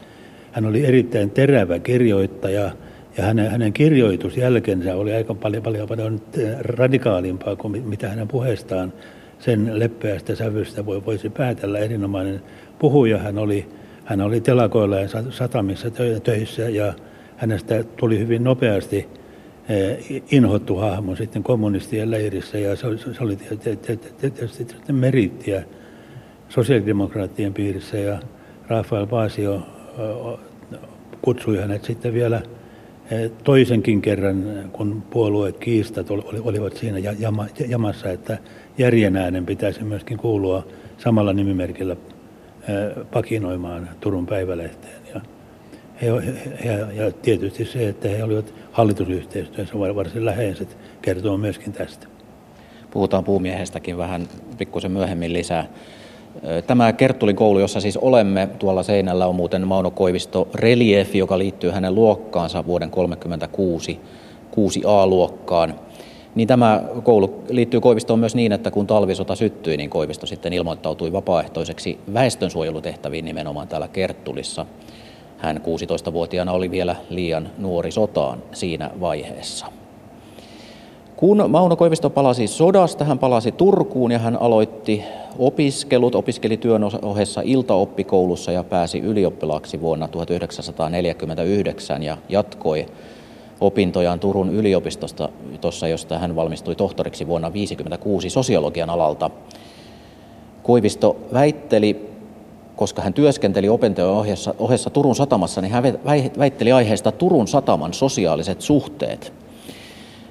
Hän 0.51 0.65
oli 0.65 0.85
erittäin 0.85 1.31
terävä 1.31 1.79
kirjoittaja 1.79 2.71
ja 3.17 3.23
hänen, 3.23 3.51
hänen 3.51 3.73
kirjoitusjälkensä 3.73 4.95
oli 4.95 5.13
aika 5.13 5.33
paljon, 5.33 5.63
paljon, 5.63 5.87
paljon 5.87 6.21
radikaalimpaa 6.59 7.55
kuin 7.55 7.87
mitä 7.87 8.09
hänen 8.09 8.27
puheestaan 8.27 8.93
sen 9.39 9.79
leppeästä 9.79 10.35
sävystä 10.35 10.85
voi, 10.85 11.05
voisi 11.05 11.29
päätellä. 11.29 11.79
Erinomainen 11.79 12.41
puhuja. 12.79 13.17
Hän 13.17 13.37
oli, 13.37 13.67
hän 14.05 14.21
oli 14.21 14.41
telakoilla 14.41 14.99
ja 14.99 15.07
satamissa 15.29 15.91
töissä 16.23 16.61
ja 16.61 16.93
hänestä 17.37 17.83
tuli 17.83 18.19
hyvin 18.19 18.43
nopeasti 18.43 19.07
eh, 19.69 20.23
inhottu 20.31 20.75
hahmo 20.75 21.15
sitten 21.15 21.43
kommunistien 21.43 22.11
leirissä. 22.11 22.57
Ja 22.57 22.75
se, 22.75 22.87
oli 23.21 23.35
tietysti 24.21 24.67
merittiä 24.91 25.63
sosiaalidemokraattien 26.49 27.53
piirissä. 27.53 27.97
Ja 27.97 28.19
Rafael 28.67 29.07
Paasio 29.07 29.61
kutsui 31.21 31.57
hänet 31.57 31.83
sitten 31.83 32.13
vielä 32.13 32.41
toisenkin 33.43 34.01
kerran, 34.01 34.43
kun 34.71 35.03
puolueet 35.09 35.57
kiistat 35.57 36.07
olivat 36.43 36.77
siinä 36.77 37.13
jamassa, 37.67 38.09
että 38.09 38.37
järjen 38.77 39.15
äänen 39.15 39.45
pitäisi 39.45 39.83
myöskin 39.83 40.17
kuulua 40.17 40.67
samalla 40.97 41.33
nimimerkillä 41.33 41.95
pakinoimaan 43.11 43.89
Turun 43.99 44.25
päivälehteen. 44.25 45.01
Ja, 45.13 45.21
ja, 46.65 47.03
ja 47.03 47.11
tietysti 47.11 47.65
se, 47.65 47.89
että 47.89 48.07
he 48.07 48.23
olivat 48.23 48.53
hallitusyhteistyössä 48.71 49.79
varsin 49.79 50.25
läheiset, 50.25 50.77
kertoo 51.01 51.37
myöskin 51.37 51.73
tästä. 51.73 52.07
Puhutaan 52.91 53.23
puumiehestäkin 53.23 53.97
vähän 53.97 54.27
pikkusen 54.57 54.91
myöhemmin 54.91 55.33
lisää. 55.33 55.67
Tämä 56.67 56.93
Kerttulin 56.93 57.35
koulu, 57.35 57.59
jossa 57.59 57.81
siis 57.81 57.97
olemme, 57.97 58.49
tuolla 58.59 58.83
seinällä 58.83 59.27
on 59.27 59.35
muuten 59.35 59.67
Mauno 59.67 59.91
Koivisto 59.91 60.47
reliefi, 60.53 61.17
joka 61.17 61.37
liittyy 61.37 61.71
hänen 61.71 61.95
luokkaansa 61.95 62.65
vuoden 62.65 62.91
1936 62.91 63.99
6A-luokkaan. 64.51 65.75
Niin 66.35 66.47
tämä 66.47 66.83
koulu 67.03 67.43
liittyy 67.49 67.81
Koivistoon 67.81 68.19
myös 68.19 68.35
niin, 68.35 68.51
että 68.51 68.71
kun 68.71 68.87
talvisota 68.87 69.35
syttyi, 69.35 69.77
niin 69.77 69.89
Koivisto 69.89 70.25
sitten 70.25 70.53
ilmoittautui 70.53 71.11
vapaaehtoiseksi 71.11 71.99
väestönsuojelutehtäviin 72.13 73.25
nimenomaan 73.25 73.67
täällä 73.67 73.87
Kerttulissa. 73.87 74.65
Hän 75.37 75.57
16-vuotiaana 75.57 76.51
oli 76.51 76.71
vielä 76.71 76.95
liian 77.09 77.49
nuori 77.57 77.91
sotaan 77.91 78.43
siinä 78.51 78.91
vaiheessa. 78.99 79.78
Kun 81.19 81.45
Mauno 81.47 81.75
Koivisto 81.75 82.09
palasi 82.09 82.47
sodasta, 82.47 83.05
hän 83.05 83.19
palasi 83.19 83.51
Turkuun 83.51 84.11
ja 84.11 84.19
hän 84.19 84.41
aloitti 84.41 85.03
opiskelut, 85.39 86.15
opiskeli 86.15 86.57
työn 86.57 86.83
ohessa 87.01 87.41
iltaoppikoulussa 87.43 88.51
ja 88.51 88.63
pääsi 88.63 88.99
ylioppilaaksi 88.99 89.81
vuonna 89.81 90.07
1949 90.07 92.03
ja 92.03 92.17
jatkoi 92.29 92.85
opintojaan 93.61 94.19
Turun 94.19 94.49
yliopistosta, 94.49 95.29
tuossa, 95.61 95.87
josta 95.87 96.19
hän 96.19 96.35
valmistui 96.35 96.75
tohtoriksi 96.75 97.27
vuonna 97.27 97.47
1956 97.47 98.29
sosiologian 98.29 98.89
alalta. 98.89 99.29
Koivisto 100.63 101.15
väitteli, 101.33 102.09
koska 102.75 103.01
hän 103.01 103.13
työskenteli 103.13 103.69
opintojen 103.69 104.11
ohessa, 104.11 104.55
ohessa 104.59 104.89
Turun 104.89 105.15
satamassa, 105.15 105.61
niin 105.61 105.71
hän 105.71 105.83
väitteli 106.39 106.71
aiheesta 106.71 107.11
Turun 107.11 107.47
sataman 107.47 107.93
sosiaaliset 107.93 108.61
suhteet. 108.61 109.33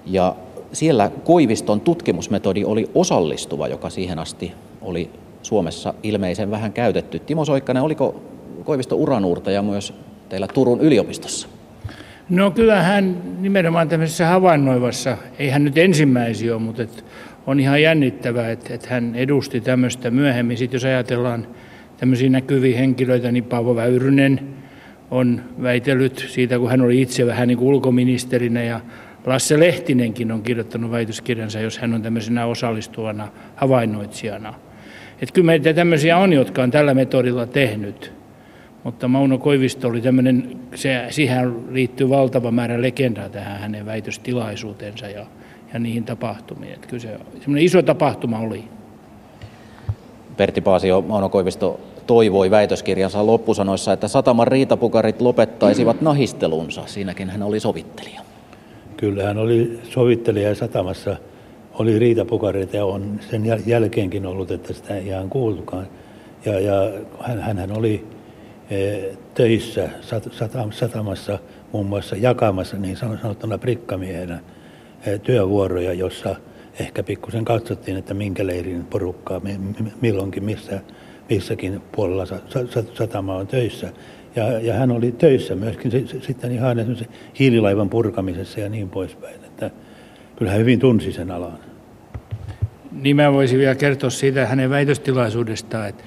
Ja 0.06 0.34
siellä 0.72 1.10
Koiviston 1.24 1.80
tutkimusmetodi 1.80 2.64
oli 2.64 2.90
osallistuva, 2.94 3.68
joka 3.68 3.90
siihen 3.90 4.18
asti 4.18 4.52
oli 4.82 5.10
Suomessa 5.42 5.94
ilmeisen 6.02 6.50
vähän 6.50 6.72
käytetty. 6.72 7.18
Timo 7.18 7.44
Soikkanen, 7.44 7.82
oliko 7.82 8.22
Koivisto 8.64 8.96
uranuurtaja 8.96 9.62
myös 9.62 9.94
teillä 10.28 10.46
Turun 10.46 10.80
yliopistossa? 10.80 11.48
No 12.28 12.50
kyllä 12.50 12.82
hän 12.82 13.22
nimenomaan 13.40 13.88
tämmöisessä 13.88 14.26
havainnoivassa, 14.26 15.16
ei 15.38 15.48
hän 15.48 15.64
nyt 15.64 15.78
ensimmäisiä 15.78 16.54
ole, 16.54 16.62
mutta 16.62 16.82
et 16.82 17.04
on 17.46 17.60
ihan 17.60 17.82
jännittävää, 17.82 18.50
että, 18.50 18.74
että 18.74 18.88
hän 18.90 19.14
edusti 19.14 19.60
tämmöistä 19.60 20.10
myöhemmin. 20.10 20.56
Sitten 20.56 20.76
jos 20.76 20.84
ajatellaan 20.84 21.46
tämmöisiä 21.96 22.30
näkyviä 22.30 22.78
henkilöitä, 22.78 23.32
niin 23.32 23.44
Paavo 23.44 23.76
Väyrynen 23.76 24.40
on 25.10 25.40
väitellyt 25.62 26.26
siitä, 26.28 26.58
kun 26.58 26.70
hän 26.70 26.80
oli 26.80 27.02
itse 27.02 27.26
vähän 27.26 27.48
niin 27.48 27.58
kuin 27.58 27.68
ulkoministerinä 27.68 28.62
ja 28.62 28.80
Lasse 29.28 29.60
Lehtinenkin 29.60 30.32
on 30.32 30.42
kirjoittanut 30.42 30.90
väitöskirjansa, 30.90 31.60
jos 31.60 31.78
hän 31.78 31.94
on 31.94 32.02
tämmöisenä 32.02 32.46
osallistuvana 32.46 33.28
havainnoitsijana. 33.56 34.54
Että 35.22 35.32
kyllä 35.32 35.46
meitä 35.46 35.74
tämmöisiä 35.74 36.18
on, 36.18 36.32
jotka 36.32 36.62
on 36.62 36.70
tällä 36.70 36.94
metodilla 36.94 37.46
tehnyt. 37.46 38.12
Mutta 38.84 39.08
Mauno 39.08 39.38
Koivisto 39.38 39.88
oli 39.88 40.00
tämmöinen, 40.00 40.58
se, 40.74 41.06
siihen 41.10 41.74
liittyy 41.74 42.08
valtava 42.08 42.50
määrä 42.50 42.82
legendaa 42.82 43.28
tähän 43.28 43.60
hänen 43.60 43.86
väitöstilaisuutensa 43.86 45.06
ja, 45.06 45.26
ja 45.72 45.78
niihin 45.78 46.04
tapahtumiin. 46.04 46.72
Että 46.72 46.86
kyllä 46.86 47.02
se 47.02 47.18
semmoinen 47.40 47.64
iso 47.64 47.82
tapahtuma 47.82 48.38
oli. 48.38 48.64
Pertti 50.36 50.60
Paasio, 50.60 51.00
Mauno 51.00 51.28
Koivisto 51.28 51.80
toivoi 52.06 52.50
väitöskirjansa 52.50 53.26
loppusanoissa, 53.26 53.92
että 53.92 54.08
sataman 54.08 54.46
riitapukarit 54.46 55.20
lopettaisivat 55.20 56.00
nahistelunsa. 56.00 56.82
Siinäkin 56.86 57.30
hän 57.30 57.42
oli 57.42 57.60
sovittelija. 57.60 58.20
Kyllä 58.98 59.24
hän 59.24 59.38
oli 59.38 59.80
sovittelija 59.82 60.54
satamassa, 60.54 61.16
oli 61.74 61.98
riitapukareita 61.98 62.76
ja 62.76 62.84
on 62.84 63.20
sen 63.30 63.42
jälkeenkin 63.66 64.26
ollut, 64.26 64.50
että 64.50 64.72
sitä 64.72 64.96
ei 64.96 65.06
ihan 65.06 65.30
kuultukaan. 65.30 65.86
Ja, 66.44 66.60
ja 66.60 66.92
hän, 67.20 67.58
hän 67.58 67.76
oli 67.76 68.06
e, 68.70 68.98
töissä 69.34 69.88
sat, 70.00 70.28
satamassa 70.70 71.38
muun 71.72 71.86
muassa 71.86 72.16
jakamassa 72.16 72.76
niin 72.76 72.96
sanottuna 72.96 73.58
prikkamiehenä 73.58 74.40
e, 75.06 75.18
työvuoroja, 75.18 75.92
jossa 75.92 76.36
ehkä 76.80 77.02
pikkusen 77.02 77.44
katsottiin, 77.44 77.96
että 77.96 78.14
minkä 78.14 78.46
leirin 78.46 78.84
porukkaa 78.84 79.40
milloinkin 80.00 80.44
missä, 80.44 80.80
missäkin 81.30 81.82
puolella 81.92 82.24
satama 82.94 83.36
on 83.36 83.46
töissä. 83.46 83.92
Ja, 84.38 84.60
ja 84.60 84.74
hän 84.74 84.90
oli 84.90 85.12
töissä 85.12 85.54
myöskin 85.54 85.92
sitten 86.20 86.52
ihan 86.52 86.76
hiililaivan 87.38 87.90
purkamisessa 87.90 88.60
ja 88.60 88.68
niin 88.68 88.88
poispäin. 88.88 89.44
Että 89.44 89.70
kyllä 90.36 90.50
hän 90.50 90.60
hyvin 90.60 90.78
tunsi 90.78 91.12
sen 91.12 91.30
alan. 91.30 91.58
Niin 92.92 93.16
mä 93.16 93.32
voisin 93.32 93.58
vielä 93.58 93.74
kertoa 93.74 94.10
siitä 94.10 94.46
hänen 94.46 94.70
väitöstilaisuudestaan, 94.70 95.88
että, 95.88 96.04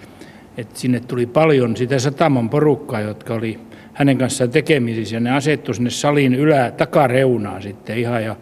että 0.57 0.79
sinne 0.79 1.00
tuli 1.00 1.25
paljon 1.25 1.77
sitä 1.77 2.00
sataman 2.00 2.50
porukkaa, 2.50 3.01
jotka 3.01 3.33
oli 3.33 3.59
hänen 3.93 4.17
kanssaan 4.17 4.50
tekemisissä. 4.50 5.15
Ja 5.15 5.19
ne 5.19 5.31
asettu 5.31 5.73
sinne 5.73 5.89
salin 5.89 6.35
ylä 6.35 6.71
takareunaan 6.71 7.61
sitten 7.61 7.97
ihan. 7.97 8.23
Ja 8.23 8.35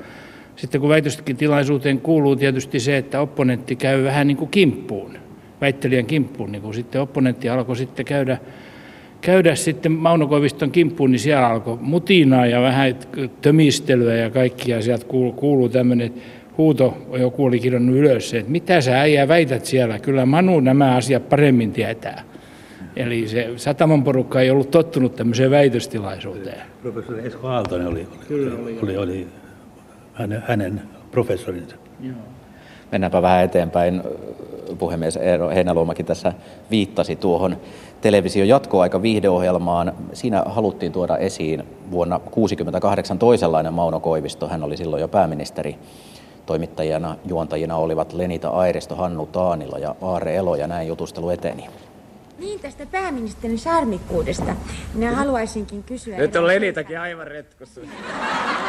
sitten 0.56 0.82
kun 0.82 0.90
väitöstilaisuuteen 0.90 2.02
kuuluu 2.02 2.36
tietysti 2.36 2.80
se, 2.80 2.98
että 2.98 3.22
opponentti 3.22 3.76
käy 3.76 4.04
vähän 4.04 4.28
niin 4.28 4.38
kuin 4.38 4.52
kimppuun, 4.52 5.18
väittelijän 5.62 6.06
kimppuun, 6.06 6.52
niin 6.52 6.62
kuin 6.62 6.74
sitten 6.74 7.02
opponentti 7.02 7.50
alkoi 7.50 7.76
sitten 7.76 8.06
käydä 8.06 8.38
käydä 9.22 9.56
sitten 9.56 9.92
Mauno 9.92 10.28
Koiviston 10.28 10.72
kimppuun, 10.72 11.12
niin 11.12 11.20
siellä 11.20 11.48
alkoi 11.48 11.78
mutinaa 11.82 12.46
ja 12.46 12.62
vähän 12.62 12.96
tömistelyä 13.42 14.16
ja 14.16 14.30
kaikkia. 14.30 14.82
Sieltä 14.82 15.06
kuuluu, 15.06 15.32
kuuluu 15.32 15.70
tämmöinen 15.70 16.14
huuto, 16.58 16.98
joku 17.20 17.46
oli 17.46 17.60
kirjannut 17.60 17.96
ylös, 17.96 18.34
että 18.34 18.52
mitä 18.52 18.82
sä 18.82 19.00
äijä 19.00 19.28
väität 19.28 19.66
siellä, 19.66 20.00
kyllä 20.00 20.26
Manu 20.26 20.60
nämä 20.60 20.96
asiat 20.96 21.30
paremmin 21.30 21.72
tietää. 21.72 22.24
Eli 22.96 23.28
se 23.28 23.50
sataman 23.56 24.04
porukka 24.04 24.42
ei 24.42 24.52
ollut 24.52 24.72
tottunut 24.72 25.16
tämmöiseen 25.16 25.52
väitöstilaisuuteen. 25.52 26.62
Professori 26.82 27.28
Esko 27.28 27.48
Aaltonen 27.48 27.88
oli, 27.88 28.00
oli, 28.00 28.26
Kyllä, 28.28 28.56
oli, 28.62 28.78
oli, 28.82 28.98
oli 28.98 29.28
hänen, 30.14 30.44
hänen 30.48 30.82
professorinsa. 31.12 31.76
Joo. 32.02 32.16
Mennäänpä 32.92 33.22
vähän 33.22 33.44
eteenpäin. 33.44 34.04
Puhemies 34.80 35.18
Eero 35.18 35.50
Heinäluomakin 35.50 36.06
tässä 36.06 36.34
viittasi 36.72 37.16
tuohon 37.16 37.58
television 38.02 38.48
jatkoaika 38.48 39.02
viihdeohjelmaan. 39.02 39.94
Siinä 40.14 40.44
haluttiin 40.46 40.92
tuoda 40.92 41.18
esiin 41.18 41.64
vuonna 41.92 42.16
1968 42.16 43.20
toisenlainen 43.20 43.74
Mauno 43.74 44.00
Koivisto. 44.00 44.48
Hän 44.48 44.64
oli 44.64 44.78
silloin 44.78 45.02
jo 45.02 45.08
pääministeri. 45.08 45.76
Toimittajina, 46.46 47.16
juontajina 47.26 47.76
olivat 47.76 48.14
Lenita 48.14 48.50
Airisto, 48.50 48.96
Hannu 48.96 49.26
Taanila 49.26 49.78
ja 49.78 49.96
Aare 50.02 50.36
Elo 50.36 50.56
ja 50.56 50.68
näin 50.68 50.88
jutustelu 50.88 51.30
eteni. 51.30 51.70
Niin, 52.40 52.60
tästä 52.60 52.86
pääministerin 52.86 53.60
sarmikkuudesta. 53.60 54.56
Minä 54.94 55.16
haluaisinkin 55.16 55.84
kysyä... 55.84 56.18
Nyt 56.18 56.36
on 56.36 56.48
Lenitakin 56.48 57.00
aivan 57.00 57.28
retkussa. 57.28 57.82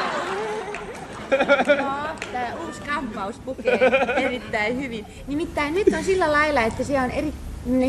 Tämä 2.33 2.55
uusi 2.67 2.81
kampaus 2.81 3.39
pukee 3.39 3.91
erittäin 4.17 4.77
hyvin. 4.77 5.07
Nimittäin 5.27 5.75
nyt 5.75 5.89
on 5.99 6.05
sillä 6.05 6.33
lailla, 6.33 6.63
että 6.63 6.85
se 6.85 7.01
on 7.01 7.11
eri, 7.11 7.33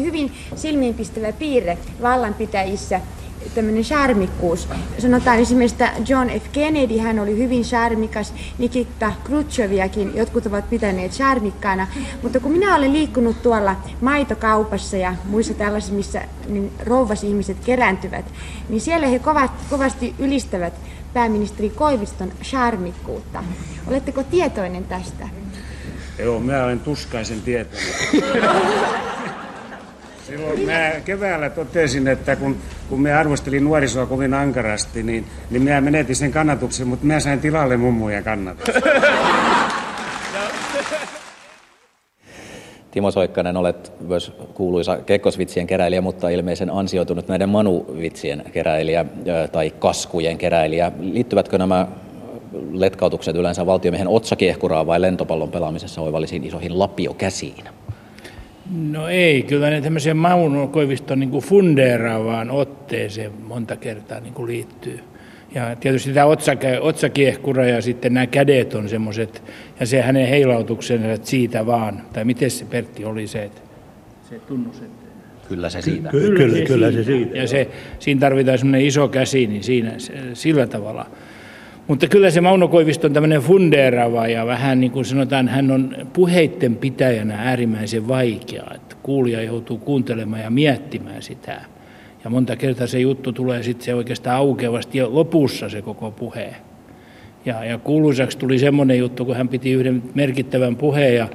hyvin 0.01 0.31
silmiinpistävä 0.55 1.33
piirre 1.33 1.77
vallanpitäjissä, 2.01 3.01
tämmöinen 3.55 3.83
charmikkuus. 3.83 4.67
Sanotaan 5.00 5.39
esimerkiksi, 5.39 5.83
että 5.83 5.91
John 6.07 6.29
F. 6.29 6.43
Kennedy, 6.51 6.98
hän 6.98 7.19
oli 7.19 7.38
hyvin 7.38 7.63
charmikas, 7.63 8.33
Nikita 8.57 9.13
Khrushcheviakin 9.24 10.15
jotkut 10.15 10.45
ovat 10.45 10.69
pitäneet 10.69 11.12
charmikkaana, 11.12 11.88
mutta 12.24 12.39
kun 12.39 12.51
minä 12.51 12.75
olen 12.75 12.93
liikkunut 12.93 13.41
tuolla 13.41 13.75
maitokaupassa 14.01 14.98
ja 14.98 15.15
muissa 15.25 15.53
tällaisissa, 15.53 15.95
missä 15.95 16.21
niin 16.48 16.71
rouvas 16.86 17.24
ihmiset 17.24 17.57
kerääntyvät, 17.65 18.25
niin 18.69 18.81
siellä 18.81 19.07
he 19.07 19.21
kovasti 19.69 20.15
ylistävät 20.19 20.74
pääministeri 21.13 21.69
Koiviston 21.69 22.31
charmikkuutta. 22.43 23.43
Oletteko 23.87 24.23
tietoinen 24.23 24.83
tästä? 24.83 25.29
Joo, 26.19 26.39
minä 26.39 26.63
olen 26.63 26.79
tuskaisen 26.79 27.41
tietoinen. 27.41 27.95
Silloin 30.27 30.65
mä 30.65 30.91
keväällä 31.05 31.49
totesin, 31.49 32.07
että 32.07 32.35
kun, 32.35 32.57
kun 32.89 33.01
me 33.01 33.13
arvostelin 33.13 33.63
nuorisoa 33.63 34.05
kovin 34.05 34.33
ankarasti, 34.33 35.03
niin, 35.03 35.25
niin 35.49 35.63
minä 35.63 35.81
menetin 35.81 36.15
sen 36.15 36.31
kannatuksen, 36.31 36.87
mutta 36.87 37.05
minä 37.05 37.19
sain 37.19 37.39
tilalle 37.39 37.77
mummuja 37.77 38.21
kannatuksen. 38.21 38.81
Timo 42.91 43.12
Soikkanen, 43.12 43.57
olet 43.57 43.93
myös 44.07 44.33
kuuluisa 44.53 44.98
kekkosvitsien 44.98 45.67
keräilijä, 45.67 46.01
mutta 46.01 46.29
ilmeisen 46.29 46.69
ansioitunut 46.69 47.27
näiden 47.27 47.50
manuvitsien 47.50 48.43
keräilijä 48.51 49.05
tai 49.51 49.74
kaskujen 49.79 50.38
keräilijä. 50.38 50.91
Liittyvätkö 51.00 51.57
nämä 51.57 51.88
letkautukset 52.71 53.36
yleensä 53.36 53.65
valtiomiehen 53.65 54.07
otsakiehkuraan 54.07 54.88
vai 54.88 55.01
lentopallon 55.01 55.51
pelaamisessa 55.51 56.01
oivallisiin 56.01 56.43
isoihin 56.43 56.79
lapiokäsiin? 56.79 57.63
No 58.91 59.07
ei, 59.07 59.43
kyllä 59.43 59.69
ne 59.69 59.81
tämmöiseen 59.81 60.17
Mauno 60.17 60.67
Koiviston 60.67 61.19
niin 61.19 61.31
fundeeraavaan 61.31 62.51
otteeseen 62.51 63.31
monta 63.48 63.75
kertaa 63.75 64.19
niin 64.19 64.33
kuin 64.33 64.48
liittyy. 64.48 65.00
Ja 65.55 65.75
tietysti 65.75 66.13
tämä 66.13 66.25
otsake, 66.25 66.79
otsakiehkura 66.79 67.65
ja 67.65 67.81
sitten 67.81 68.13
nämä 68.13 68.27
kädet 68.27 68.74
on 68.74 68.89
semmoiset, 68.89 69.43
ja 69.79 69.86
se 69.86 70.01
hänen 70.01 70.27
heilautuksensa, 70.27 71.12
että 71.12 71.29
siitä 71.29 71.65
vaan. 71.65 72.01
Tai 72.13 72.25
miten 72.25 72.51
se 72.51 72.65
Pertti 72.65 73.05
oli 73.05 73.27
se, 73.27 73.43
että 73.43 73.62
se 74.29 74.39
tunnus, 74.39 74.81
että 74.81 75.01
Kyllä 75.48 75.70
se 75.70 75.81
siitä. 75.81 76.10
Ky- 76.10 76.20
kyllä, 76.20 76.38
kyllä, 76.38 76.65
kyllä 76.65 76.91
se 76.91 77.03
siitä. 77.03 77.38
Ja 77.38 77.48
se, 77.48 77.67
siinä 78.00 78.20
tarvitaan 78.20 78.58
semmoinen 78.58 78.88
iso 78.88 79.08
käsi, 79.08 79.48
niin 79.48 79.63
siinä 79.63 79.91
sillä 80.34 80.67
tavalla. 80.67 81.05
Mutta 81.88 82.08
kyllä 82.08 82.29
se 82.29 82.41
Mauno 82.41 82.67
Koivisto 82.67 83.08
on 83.08 83.13
tämmöinen 83.13 83.41
fundeerava 83.41 84.27
ja 84.27 84.46
vähän 84.46 84.79
niin 84.79 84.91
kuin 84.91 85.05
sanotaan, 85.05 85.48
hän 85.48 85.72
on 85.72 85.96
puheitten 86.13 86.75
pitäjänä 86.75 87.36
äärimmäisen 87.36 88.08
vaikea. 88.08 88.63
Että 88.75 88.96
kuulija 89.03 89.41
joutuu 89.41 89.77
kuuntelemaan 89.77 90.41
ja 90.41 90.50
miettimään 90.50 91.22
sitä. 91.22 91.62
Ja 92.23 92.29
monta 92.29 92.55
kertaa 92.55 92.87
se 92.87 92.99
juttu 92.99 93.31
tulee 93.31 93.63
sitten 93.63 93.85
se 93.85 93.95
oikeastaan 93.95 94.37
aukeavasti 94.37 94.97
jo 94.97 95.09
lopussa 95.13 95.69
se 95.69 95.81
koko 95.81 96.11
puhe. 96.11 96.55
Ja, 97.45 97.65
ja 97.65 97.77
kuuluisaksi 97.77 98.37
tuli 98.37 98.59
semmoinen 98.59 98.97
juttu, 98.97 99.25
kun 99.25 99.35
hän 99.35 99.47
piti 99.47 99.71
yhden 99.71 100.03
merkittävän 100.15 100.75
puheen 100.75 101.15
ja 101.15 101.27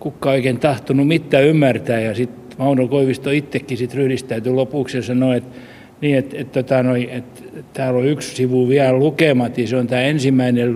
kukka 0.00 0.30
oikein 0.30 0.58
tahtonut 0.58 1.08
mitään 1.08 1.44
ymmärtää. 1.44 2.00
Ja 2.00 2.14
sitten 2.14 2.58
Mauno 2.58 2.88
Koivisto 2.88 3.30
itsekin 3.30 3.78
sitten 3.78 3.98
ryhdistäytyi 3.98 4.52
lopuksi 4.52 4.96
ja 4.96 5.02
sanoi, 5.02 5.36
että 5.36 5.58
niin, 6.00 6.16
että, 6.18 6.36
että, 6.38 6.62
tota, 6.62 6.82
noi, 6.82 7.08
että 7.12 7.42
täällä 7.72 7.98
on 7.98 8.06
yksi 8.06 8.36
sivu 8.36 8.68
vielä 8.68 8.92
lukematta, 8.92 9.60
se 9.64 9.76
on 9.76 9.86
tämä 9.86 10.02
ensimmäinen 10.02 10.74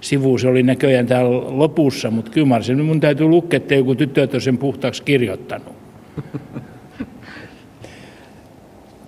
sivu, 0.00 0.38
se 0.38 0.48
oli 0.48 0.62
näköjään 0.62 1.06
täällä 1.06 1.58
lopussa, 1.58 2.10
mutta 2.10 2.30
kyllä 2.30 2.46
mä 2.46 2.82
mun 2.82 3.00
täytyy 3.00 3.26
lukea, 3.26 3.56
että 3.56 3.74
joku 3.74 3.94
tyttö 3.94 4.28
on 4.34 4.40
sen 4.40 4.58
puhtaaksi 4.58 5.02
kirjoittanut. 5.02 5.74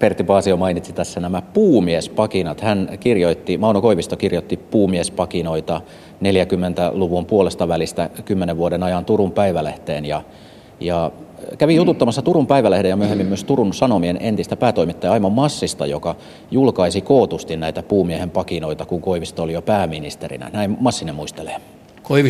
Pertti 0.02 0.24
Paasio 0.24 0.56
mainitsi 0.56 0.92
tässä 0.92 1.20
nämä 1.20 1.42
puumiespakinat. 1.42 2.60
Hän 2.60 2.88
kirjoitti, 3.00 3.58
Mauno 3.58 3.80
Koivisto 3.80 4.16
kirjoitti 4.16 4.56
puumiespakinoita 4.56 5.80
40-luvun 6.24 7.26
puolesta 7.26 7.68
välistä 7.68 8.10
10 8.24 8.56
vuoden 8.56 8.82
ajan 8.82 9.04
Turun 9.04 9.32
päivälehteen 9.32 10.04
ja, 10.04 10.22
ja 10.80 11.10
kävin 11.58 11.76
jututtamassa 11.76 12.22
Turun 12.22 12.46
Päivälehden 12.46 12.88
ja 12.88 12.96
myöhemmin 12.96 13.26
myös 13.26 13.44
Turun 13.44 13.74
Sanomien 13.74 14.18
entistä 14.20 14.56
päätoimittaja 14.56 15.12
Aimo 15.12 15.30
Massista, 15.30 15.86
joka 15.86 16.16
julkaisi 16.50 17.00
kootusti 17.00 17.56
näitä 17.56 17.82
puumiehen 17.82 18.30
pakinoita, 18.30 18.86
kun 18.86 19.02
Koivisto 19.02 19.42
oli 19.42 19.52
jo 19.52 19.62
pääministerinä. 19.62 20.50
Näin 20.52 20.76
Massinen 20.80 21.14
muistelee. 21.14 21.56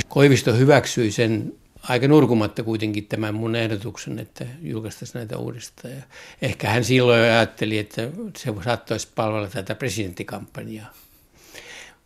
Koivisto 0.09 0.53
hyväksyi 0.53 1.11
sen 1.11 1.53
aika 1.83 2.09
nurkumatta 2.09 2.63
kuitenkin 2.63 3.07
tämän 3.07 3.35
mun 3.35 3.57
ehdotuksen, 3.57 4.19
että 4.19 4.47
julkaistaisiin 4.63 5.19
näitä 5.19 5.39
uudestaan. 5.39 5.95
Ja 5.95 6.03
ehkä 6.43 6.71
hän 6.71 6.85
silloin 6.85 7.21
ajatteli, 7.21 7.79
että 7.79 8.09
se 8.37 8.55
saattaisi 8.65 9.09
palvella 9.15 9.49
tätä 9.49 9.75
presidenttikampanjaa. 9.75 10.93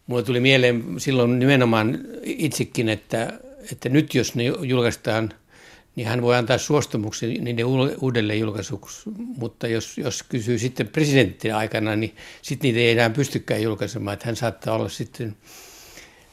Mulle 0.07 0.23
tuli 0.23 0.41
mieleen 0.41 0.85
silloin 0.99 1.39
nimenomaan 1.39 1.99
itsekin, 2.23 2.89
että, 2.89 3.41
että 3.73 3.89
nyt 3.89 4.15
jos 4.15 4.35
ne 4.35 4.45
julkaistaan– 4.45 5.33
niin 5.97 6.09
hän 6.09 6.23
voi 6.23 6.37
antaa 6.37 6.59
suostumuksen 6.59 7.45
niiden 7.45 7.67
uudelleen 8.01 8.41
julkaisuksi, 8.41 9.11
mutta 9.17 9.69
jos, 9.69 9.99
jos 9.99 10.23
kysyy 10.23 10.59
sitten 10.59 10.89
presidentin 10.89 11.55
aikana, 11.55 11.97
niin 11.97 12.17
sitten 12.43 12.69
niitä 12.69 12.81
ei 12.81 12.91
enää 12.91 13.11
pystykään 13.11 13.63
julkaisemaan, 13.63 14.15
että 14.15 14.27
hän 14.27 14.37
saattaa 14.37 14.75
olla 14.75 14.89
sitten 14.89 15.37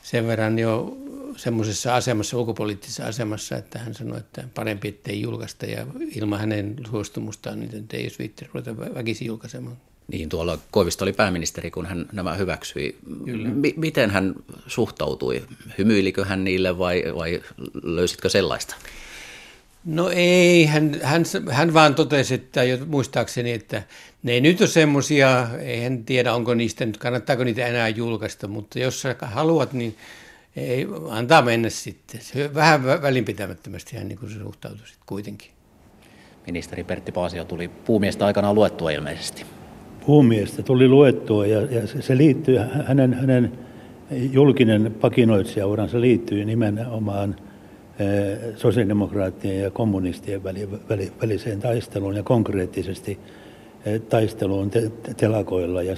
sen 0.04 0.28
verran 0.28 0.60
jo 0.60 0.98
semmoisessa 1.38 1.96
asemassa, 1.96 2.38
ulkopoliittisessa 2.38 3.06
asemassa, 3.06 3.58
että 3.58 3.80
hän 3.80 3.94
sanoi, 3.94 4.18
että 4.18 4.44
parempi 4.56 4.88
ettei 4.88 5.22
julkaista 5.22 5.66
ja 5.66 5.88
ilman 6.16 6.40
hänen 6.40 6.76
suostumustaan 6.90 7.60
niin 7.60 7.86
ei 7.94 8.04
jos 8.04 8.20
viitti 8.20 8.48
ruveta 8.54 8.78
väkisin 8.78 9.28
julkaisemaan. 9.28 9.78
Niin, 10.08 10.30
tuolla 10.30 10.58
Koivisto 10.72 11.06
oli 11.06 11.14
pääministeri, 11.14 11.72
kun 11.72 11.86
hän 11.86 12.06
nämä 12.12 12.34
hyväksyi. 12.34 12.98
M- 13.26 13.80
miten 13.80 14.10
hän 14.10 14.34
suhtautui? 14.68 15.44
Hymyilikö 15.78 16.26
hän 16.26 16.44
niille 16.44 16.78
vai, 16.78 17.04
vai 17.16 17.42
löysitkö 17.84 18.30
sellaista? 18.30 18.76
No 19.86 20.10
ei, 20.10 20.66
hän, 20.66 20.92
hän, 21.04 21.24
hän 21.52 21.74
vaan 21.74 21.96
totesi, 21.96 22.34
että 22.34 22.64
jo 22.64 22.78
muistaakseni, 22.86 23.52
että 23.52 23.84
ne 24.24 24.32
ei 24.32 24.42
nyt 24.42 24.62
ole 24.62 24.70
semmoisia, 24.70 25.48
en 25.60 26.06
tiedä 26.06 26.34
onko 26.34 26.54
niistä 26.54 26.86
nyt, 26.86 26.98
kannattaako 26.98 27.44
niitä 27.44 27.68
enää 27.68 27.90
julkaista, 27.90 28.48
mutta 28.48 28.80
jos 28.80 29.02
sä 29.02 29.16
haluat, 29.22 29.74
niin 29.74 29.96
ei, 30.56 30.88
antaa 31.10 31.42
mennä 31.42 31.70
sitten. 31.70 32.20
Vähän 32.54 32.86
välinpitämättömästi 32.86 33.98
hän 33.98 34.08
niin 34.08 34.20
kuin 34.20 34.32
se 34.32 34.40
suhtautui 34.40 34.88
sitten 34.88 35.04
kuitenkin. 35.06 35.50
Ministeri 36.46 36.84
Pertti 36.84 37.12
Paasio 37.12 37.46
tuli 37.46 37.68
puumiestä 37.68 38.26
aikanaan 38.26 38.56
luettua 38.56 38.92
ilmeisesti. 38.92 39.46
Puumiestä 40.06 40.64
tuli 40.64 40.88
luettua 40.88 41.46
ja, 41.46 41.62
ja 41.62 41.88
se, 41.88 42.02
se 42.02 42.18
liittyy, 42.18 42.58
hänen, 42.88 43.14
hänen 43.14 43.60
julkinen 44.10 44.96
pakinoitsijauransa 45.02 46.02
liittyy 46.02 46.46
nimenomaan– 46.46 47.36
sosiaalidemokraattien 48.56 49.60
ja 49.60 49.72
kommunistien 49.72 50.42
väliseen 51.22 51.60
taisteluun 51.60 52.16
ja 52.16 52.24
konkreettisesti 52.24 53.20
eh, 53.86 54.02
taisteluun 54.02 54.72
telakoilla 55.18 55.84
ja 55.84 55.96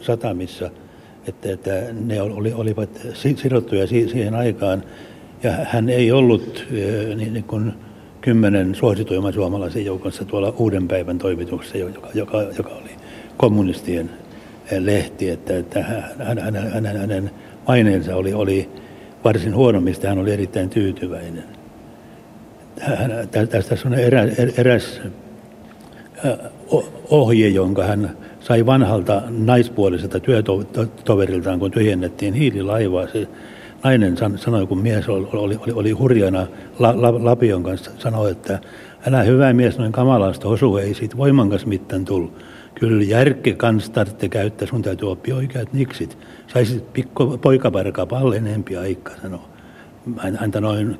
satamissa, 0.00 0.70
että, 1.26 1.52
että 1.52 1.70
ne 1.92 2.22
olivat 2.54 2.90
sidottuja 3.36 3.86
siihen 3.86 4.34
aikaan. 4.34 4.82
Ja 5.42 5.52
hän 5.52 5.88
ei 5.88 6.12
ollut 6.12 6.66
eh, 6.72 7.16
niin, 7.16 7.32
niin 7.32 7.44
kuin 7.44 7.72
kymmenen 8.20 8.74
suosituimman 8.74 9.32
suomalaisen 9.32 9.84
joukossa 9.84 10.24
tuolla 10.24 10.54
Uuden 10.58 10.88
päivän 10.88 11.18
toimituksessa, 11.18 11.78
joka, 11.78 12.08
joka, 12.14 12.42
joka 12.42 12.70
oli 12.70 12.90
kommunistien 13.36 14.10
lehti, 14.78 15.30
että, 15.30 15.56
että 15.56 15.82
hänen, 16.18 16.70
hänen, 16.72 16.96
hänen 16.96 17.30
maineensa 17.68 18.16
oli, 18.16 18.32
oli 18.32 18.68
varsin 19.24 19.54
huono, 19.54 19.80
mistä 19.80 20.08
hän 20.08 20.18
oli 20.18 20.32
erittäin 20.32 20.70
tyytyväinen. 20.70 21.44
Tästä 23.50 23.76
on 23.86 23.94
erä, 23.94 24.22
eräs 24.56 25.00
ohje, 27.10 27.48
jonka 27.48 27.84
hän 27.84 28.16
sai 28.40 28.66
vanhalta 28.66 29.22
naispuoliselta 29.28 30.20
työtoveriltaan, 30.20 31.58
kun 31.58 31.70
tyhjennettiin 31.70 32.34
hiililaivaa. 32.34 33.06
Se 33.06 33.28
nainen 33.84 34.16
sanoi, 34.36 34.66
kun 34.66 34.78
mies 34.78 35.08
oli, 35.08 35.28
oli, 35.32 35.58
oli, 35.74 35.90
hurjana 35.90 36.46
la, 36.78 37.02
la, 37.02 37.24
Lapion 37.24 37.62
kanssa, 37.62 37.90
sanoi, 37.98 38.30
että 38.30 38.58
älä 39.06 39.22
hyvä 39.22 39.52
mies 39.52 39.78
noin 39.78 39.92
kamalasta 39.92 40.48
osu, 40.48 40.76
ei 40.76 40.94
siitä 40.94 41.16
voimankas 41.16 41.66
mitään 41.66 42.04
tullut. 42.04 42.32
Kyllä 42.80 43.02
järke 43.02 43.52
kans 43.52 43.90
tarvitse 43.90 44.28
käyttää, 44.28 44.68
sun 44.68 44.82
täytyy 44.82 45.10
oppia 45.10 45.36
oikeat 45.36 45.72
niksit. 45.72 46.18
Saisit 46.46 46.92
pikku 46.92 47.38
poikaparka 47.38 48.06
paljon 48.06 48.34
enempi 48.46 48.76
aikaa, 48.76 49.16
sanoo. 49.22 49.48
Häntä 50.38 50.60
noin 50.60 50.98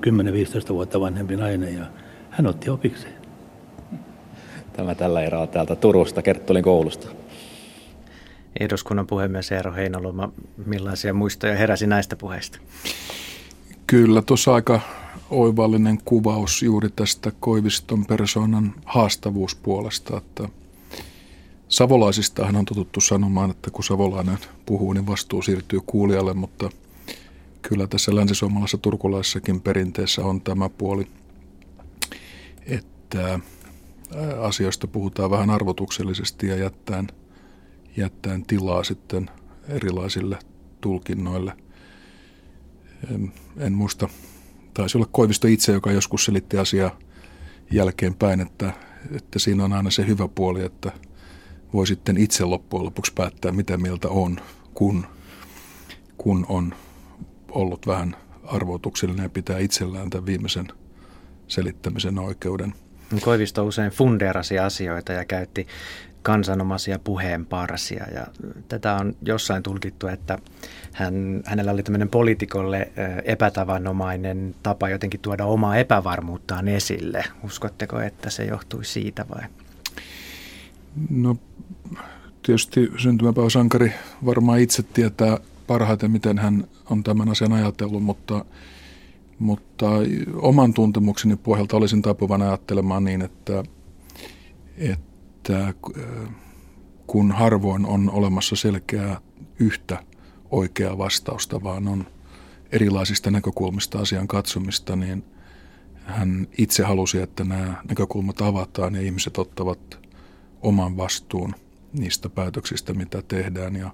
10-15 0.71 0.73
vuotta 0.73 1.01
vanhempi 1.01 1.37
nainen 1.37 1.75
ja 1.75 1.87
hän 2.31 2.47
otti 2.47 2.71
opikseen. 2.71 3.14
Tämä 4.73 4.95
tällä 4.95 5.23
erää 5.23 5.47
täältä 5.47 5.77
Turusta, 5.77 6.23
Kerttulin 6.23 6.62
koulusta. 6.62 7.09
Eduskunnan 8.61 9.07
puhemies 9.07 9.53
Eero 9.53 9.73
Heinaloma, 9.73 10.33
millaisia 10.66 11.14
muistoja 11.14 11.57
heräsi 11.57 11.87
näistä 11.87 12.16
puheista? 12.16 12.59
Kyllä, 13.87 14.23
tuossa 14.23 14.55
aika 14.55 14.81
oivallinen 15.31 15.99
kuvaus 16.05 16.62
juuri 16.62 16.88
tästä 16.97 17.33
Koiviston 17.40 18.07
persoonan 18.07 18.75
haastavuuspuolesta, 18.85 20.16
että– 20.16 20.49
Savolaisistahan 21.71 22.57
on 22.57 22.65
totuttu 22.65 23.01
sanomaan, 23.01 23.51
että 23.51 23.71
kun 23.71 23.85
savolainen 23.85 24.39
puhuu, 24.67 24.93
niin 24.93 25.07
vastuu 25.07 25.43
siirtyy 25.43 25.81
kuulijalle, 25.87 26.35
mutta 26.35 26.71
kyllä 27.63 27.87
tässä 27.87 28.15
länsisuomalaisessa 28.15 28.79
turkulaisessakin 28.79 29.61
perinteessä 29.61 30.25
on 30.25 30.41
tämä 30.41 30.69
puoli, 30.69 31.07
että 32.67 33.41
asioista 34.43 34.87
puhutaan 34.87 35.31
vähän 35.31 35.51
arvotuksellisesti 35.51 36.47
ja 36.47 36.57
jättäen, 36.57 37.09
jättäen 37.97 38.47
tilaa 38.47 38.85
sitten 38.85 39.31
erilaisille 39.69 40.39
tulkinnoille. 40.81 41.53
En 43.59 43.73
muista, 43.73 44.09
taisi 44.75 44.99
olla 44.99 45.09
Koivisto 45.13 45.49
itse, 45.49 45.73
joka 45.73 45.93
joskus 45.93 46.25
selitti 46.25 46.59
asiaa 46.59 46.99
jälkeenpäin, 47.73 48.41
että, 48.41 48.73
että 49.17 49.39
siinä 49.39 49.65
on 49.65 49.73
aina 49.73 49.91
se 49.91 50.07
hyvä 50.07 50.29
puoli, 50.29 50.65
että 50.65 50.93
voi 51.75 51.87
sitten 51.87 52.17
itse 52.17 52.45
loppujen 52.45 52.85
lopuksi 52.85 53.13
päättää, 53.15 53.53
mitä 53.53 53.77
mieltä 53.77 54.09
on, 54.09 54.41
kun, 54.75 55.07
kun 56.19 56.47
on 56.49 56.75
ollut 57.51 57.87
vähän 57.87 58.17
arvoituksellinen 58.45 59.23
ja 59.23 59.29
pitää 59.29 59.59
itsellään 59.59 60.11
tämän 60.11 60.27
viimeisen 60.27 60.69
selittämisen 61.49 62.19
oikeuden. 62.19 62.75
Koivisto 63.25 63.67
usein 63.67 63.91
funderasi 63.91 64.59
asioita 64.59 65.13
ja 65.13 65.25
käytti 65.25 65.67
kansanomaisia 66.23 66.99
puheenparsia 66.99 68.07
ja 68.15 68.27
tätä 68.69 68.95
on 68.95 69.17
jossain 69.23 69.63
tulkittu, 69.63 70.07
että 70.07 70.39
hän, 70.93 71.43
hänellä 71.47 71.73
oli 71.73 71.83
tämmöinen 71.83 72.09
poliitikolle 72.09 72.93
epätavanomainen 73.25 74.55
tapa 74.63 74.89
jotenkin 74.89 75.21
tuoda 75.21 75.45
omaa 75.45 75.77
epävarmuuttaan 75.77 76.69
esille. 76.69 77.25
Uskotteko, 77.45 78.01
että 78.01 78.31
se 78.31 78.45
johtui 78.45 78.85
siitä 78.85 79.27
vai? 79.35 79.43
No 81.11 81.37
tietysti 82.42 82.90
syntymäpäiväsankari 82.96 83.92
varmaan 84.24 84.61
itse 84.61 84.83
tietää 84.83 85.38
parhaiten, 85.66 86.11
miten 86.11 86.38
hän 86.38 86.64
on 86.90 87.03
tämän 87.03 87.29
asian 87.29 87.53
ajatellut, 87.53 88.03
mutta, 88.03 88.44
mutta 89.38 89.87
oman 90.35 90.74
tuntemukseni 90.74 91.37
pohjalta 91.37 91.76
olisin 91.76 92.03
taipuvan 92.03 92.42
ajattelemaan 92.42 93.05
niin, 93.05 93.22
että, 93.22 93.64
että 94.76 95.66
äh, 95.66 95.74
kun 97.07 97.33
harvoin 97.33 97.87
on 97.87 98.11
olemassa 98.11 98.57
selkeää 98.57 99.20
yhtä 99.59 100.05
oikeaa 100.50 100.98
vastausta, 100.98 101.62
vaan 101.62 101.88
on 101.88 102.07
erilaisista 102.72 103.31
näkökulmista 103.31 103.98
asian 103.98 104.29
katsomista, 104.29 104.96
niin 104.96 105.24
hän 106.05 106.46
itse 106.59 106.83
halusi, 106.83 107.18
että 107.18 107.44
nämä 107.44 107.83
näkökulmat 107.88 108.40
avataan 108.40 108.94
ja 108.94 109.00
ihmiset 109.00 109.38
ottavat 109.38 110.10
oman 110.61 110.96
vastuun 110.96 111.55
niistä 111.92 112.29
päätöksistä, 112.29 112.94
mitä 112.94 113.23
tehdään. 113.23 113.77
Ja 113.77 113.90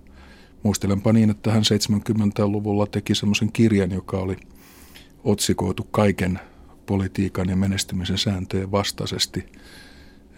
muistelenpa 0.62 1.12
niin, 1.12 1.31
että 1.31 1.52
hän 1.52 1.62
70-luvulla 1.62 2.87
teki 2.87 3.14
semmoisen 3.14 3.52
kirjan, 3.52 3.90
joka 3.90 4.18
oli 4.18 4.37
otsikoitu 5.24 5.85
kaiken 5.85 6.40
politiikan 6.87 7.48
ja 7.48 7.57
menestymisen 7.57 8.18
sääntöjen 8.18 8.72
vastaisesti 8.72 9.46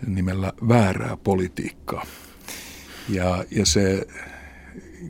nimellä 0.07 0.53
väärää 0.69 1.17
politiikkaa. 1.17 2.07
Ja, 3.09 3.45
ja 3.51 3.67
se 3.67 4.07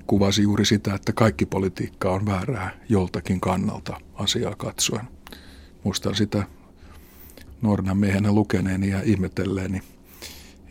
kuvasi 0.07 0.43
juuri 0.43 0.65
sitä, 0.65 0.95
että 0.95 1.13
kaikki 1.13 1.47
politiikka 1.47 2.11
on 2.11 2.27
väärää 2.27 2.71
joltakin 2.89 3.41
kannalta 3.41 4.01
asiaa 4.15 4.55
katsoen. 4.55 5.09
Muistan 5.85 6.15
sitä 6.15 6.43
nuorena 7.63 7.95
miehenä 7.95 8.33
lukeneeni 8.33 8.89
ja 8.89 9.03
ihmetelleeni, 9.03 9.83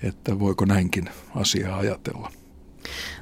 että 0.03 0.39
voiko 0.39 0.65
näinkin 0.65 1.10
asiaa 1.36 1.77
ajatella. 1.77 2.31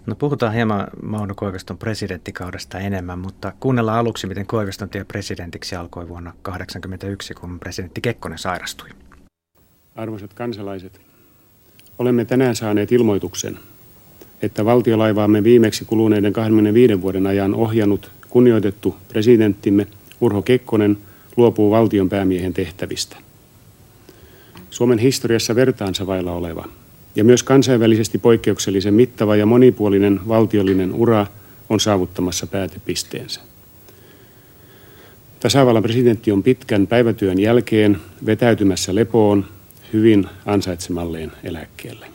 No 0.06 0.16
puhutaan 0.16 0.54
hieman 0.54 0.88
Mauno 1.02 1.36
Koiviston 1.36 1.78
presidenttikaudesta 1.78 2.80
enemmän, 2.80 3.20
mutta 3.20 3.54
kuunnellaan 3.60 4.00
aluksi, 4.00 4.28
miten 4.28 4.46
Koiviston 4.46 4.90
tie 4.90 5.04
presidentiksi 5.04 5.76
alkoi 5.76 6.08
vuonna 6.08 6.34
1981, 6.44 7.34
kun 7.34 7.60
presidentti 7.60 8.02
Kekkonen 8.02 8.38
sairastui. 8.38 8.90
Arvoisat 9.96 10.34
kansalaiset, 10.34 11.02
olemme 12.00 12.26
tänään 12.26 12.56
saaneet 12.56 12.92
ilmoituksen, 12.92 13.60
että 14.42 14.66
valtiolaivaamme 14.66 15.44
viimeksi 15.44 15.86
kuluneiden 15.86 16.34
25 16.34 17.02
vuoden 17.02 17.28
ajan 17.28 17.56
ohjannut 17.56 18.12
kunnioitettu 18.30 18.96
presidenttimme 19.08 19.88
Urho 20.22 20.42
Kekkonen 20.42 20.98
luopuu 21.38 21.72
valtion 21.72 22.10
päämiehen 22.10 22.54
tehtävistä. 22.54 23.18
Suomen 24.76 25.00
historiassa 25.00 25.56
vertaansa 25.56 26.08
vailla 26.08 26.32
oleva 26.32 26.66
ja 27.16 27.24
myös 27.24 27.44
kansainvälisesti 27.44 28.18
poikkeuksellisen 28.18 28.94
mittava 28.94 29.36
ja 29.36 29.46
monipuolinen 29.46 30.20
valtiollinen 30.28 30.94
ura 30.94 31.28
on 31.70 31.80
saavuttamassa 31.80 32.48
päätepisteensä. 32.48 33.42
Tasavallan 35.40 35.84
presidentti 35.84 36.32
on 36.32 36.44
pitkän 36.44 36.88
päivätyön 36.88 37.40
jälkeen 37.40 37.98
vetäytymässä 38.26 38.96
lepoon 38.96 39.46
hyvin 39.94 40.28
ansaitsemalleen 40.46 41.32
eläkkeelle. 41.44 42.08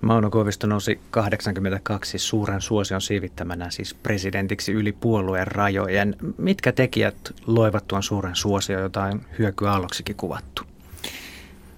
Mauno 0.00 0.30
Koivisto 0.30 0.66
nousi 0.66 1.00
82 1.10 2.18
suuren 2.18 2.60
suosion 2.60 3.00
siivittämänä 3.00 3.70
siis 3.70 3.94
presidentiksi 3.94 4.72
yli 4.72 4.92
puolueen 4.92 5.46
rajojen. 5.46 6.16
Mitkä 6.38 6.72
tekijät 6.72 7.34
loivat 7.46 7.88
tuon 7.88 8.02
suuren 8.02 8.36
suosion, 8.36 8.82
jotain 8.82 9.20
hyökyaalloksikin 9.38 10.16
kuvattu? 10.16 10.69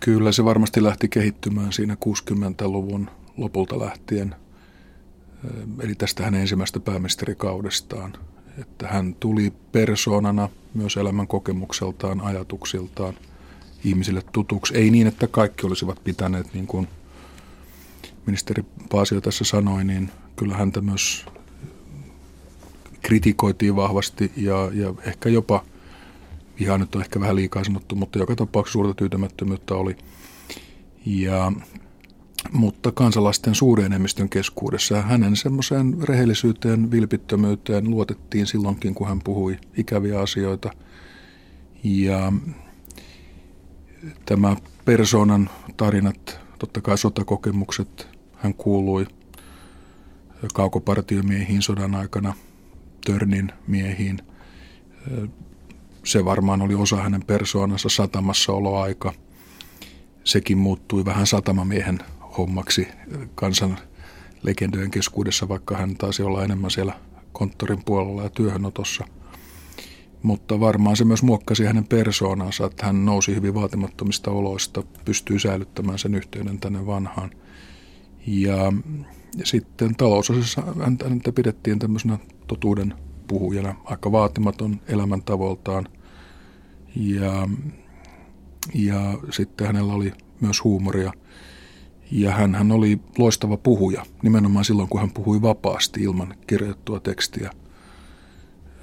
Kyllä 0.04 0.32
se 0.32 0.44
varmasti 0.44 0.82
lähti 0.82 1.08
kehittymään 1.08 1.72
siinä 1.72 1.96
60-luvun 2.04 3.10
lopulta 3.36 3.78
lähtien, 3.78 4.34
eli 5.80 5.94
tästä 5.94 6.24
hänen 6.24 6.40
ensimmäistä 6.40 6.80
pääministerikaudestaan. 6.80 8.12
Että 8.58 8.88
hän 8.88 9.14
tuli 9.20 9.52
persoonana 9.72 10.48
myös 10.74 10.96
elämän 10.96 11.26
kokemukseltaan, 11.26 12.20
ajatuksiltaan 12.20 13.14
ihmisille 13.84 14.22
tutuksi. 14.32 14.76
Ei 14.76 14.90
niin, 14.90 15.06
että 15.06 15.26
kaikki 15.26 15.66
olisivat 15.66 16.04
pitäneet, 16.04 16.54
niin 16.54 16.66
kuin 16.66 16.88
ministeri 18.26 18.64
Paasio 18.90 19.20
tässä 19.20 19.44
sanoi, 19.44 19.84
niin 19.84 20.10
kyllä 20.36 20.56
häntä 20.56 20.80
myös 20.80 21.26
kritikoitiin 23.02 23.76
vahvasti 23.76 24.32
ja, 24.36 24.70
ja 24.74 24.94
ehkä 25.04 25.28
jopa– 25.28 25.64
ihan 26.56 26.80
nyt 26.80 26.94
on 26.94 27.02
ehkä 27.02 27.20
vähän 27.20 27.36
liikaa 27.36 27.64
sanottu, 27.64 27.94
mutta 27.94 28.18
joka 28.18 28.36
tapauksessa 28.36 28.72
suurta 28.72 28.94
tyytymättömyyttä 28.94 29.74
oli. 29.74 29.96
Ja, 31.06 31.52
mutta 32.52 32.92
kansalaisten 32.92 33.54
suuren 33.54 33.86
enemmistön 33.86 34.28
keskuudessa 34.28 35.02
hänen 35.02 35.36
semmoiseen 35.36 35.96
rehellisyyteen, 36.02 36.90
vilpittömyyteen 36.90 37.90
luotettiin 37.90 38.46
silloinkin, 38.46 38.94
kun 38.94 39.08
hän 39.08 39.20
puhui 39.24 39.58
ikäviä 39.76 40.20
asioita. 40.20 40.70
Ja 41.84 42.32
tämä 44.26 44.56
persoonan 44.84 45.50
tarinat, 45.76 46.40
totta 46.58 46.80
kai 46.80 46.98
sotakokemukset, 46.98 48.08
hän 48.36 48.54
kuului 48.54 49.06
kaukopartiomiehiin 50.54 51.62
sodan 51.62 51.94
aikana, 51.94 52.34
Törnin 53.06 53.52
miehiin, 53.66 54.18
se 56.04 56.24
varmaan 56.24 56.62
oli 56.62 56.74
osa 56.74 56.96
hänen 56.96 57.24
persoonansa 57.24 57.88
satamassa 57.88 58.52
oloaika. 58.52 59.12
Sekin 60.24 60.58
muuttui 60.58 61.04
vähän 61.04 61.26
satamamiehen 61.26 61.98
hommaksi 62.38 62.88
kansan 63.34 63.78
legendojen 64.42 64.90
keskuudessa, 64.90 65.48
vaikka 65.48 65.76
hän 65.76 65.96
taisi 65.96 66.22
olla 66.22 66.44
enemmän 66.44 66.70
siellä 66.70 66.94
konttorin 67.32 67.84
puolella 67.84 68.22
ja 68.22 68.30
työhönotossa. 68.30 69.04
Mutta 70.22 70.60
varmaan 70.60 70.96
se 70.96 71.04
myös 71.04 71.22
muokkasi 71.22 71.64
hänen 71.64 71.84
persoonansa, 71.84 72.66
että 72.66 72.86
hän 72.86 73.04
nousi 73.04 73.34
hyvin 73.34 73.54
vaatimattomista 73.54 74.30
oloista, 74.30 74.82
pystyi 75.04 75.40
säilyttämään 75.40 75.98
sen 75.98 76.14
yhteyden 76.14 76.58
tänne 76.58 76.86
vanhaan. 76.86 77.30
Ja, 78.26 78.72
ja 79.36 79.46
sitten 79.46 79.96
talousosassa 79.96 80.62
häntä 81.08 81.32
pidettiin 81.32 81.78
tämmöisenä 81.78 82.18
totuuden 82.46 82.94
puhujana, 83.32 83.74
aika 83.84 84.12
vaatimaton 84.12 84.80
elämäntavoiltaan. 84.88 85.88
Ja, 86.96 87.48
ja 88.74 89.18
sitten 89.30 89.66
hänellä 89.66 89.92
oli 89.92 90.12
myös 90.40 90.64
huumoria. 90.64 91.12
Ja 92.10 92.30
hän, 92.30 92.54
hän 92.54 92.72
oli 92.72 93.00
loistava 93.18 93.56
puhuja, 93.56 94.06
nimenomaan 94.22 94.64
silloin 94.64 94.88
kun 94.88 95.00
hän 95.00 95.10
puhui 95.10 95.42
vapaasti 95.42 96.02
ilman 96.02 96.34
kirjoittua 96.46 97.00
tekstiä. 97.00 97.50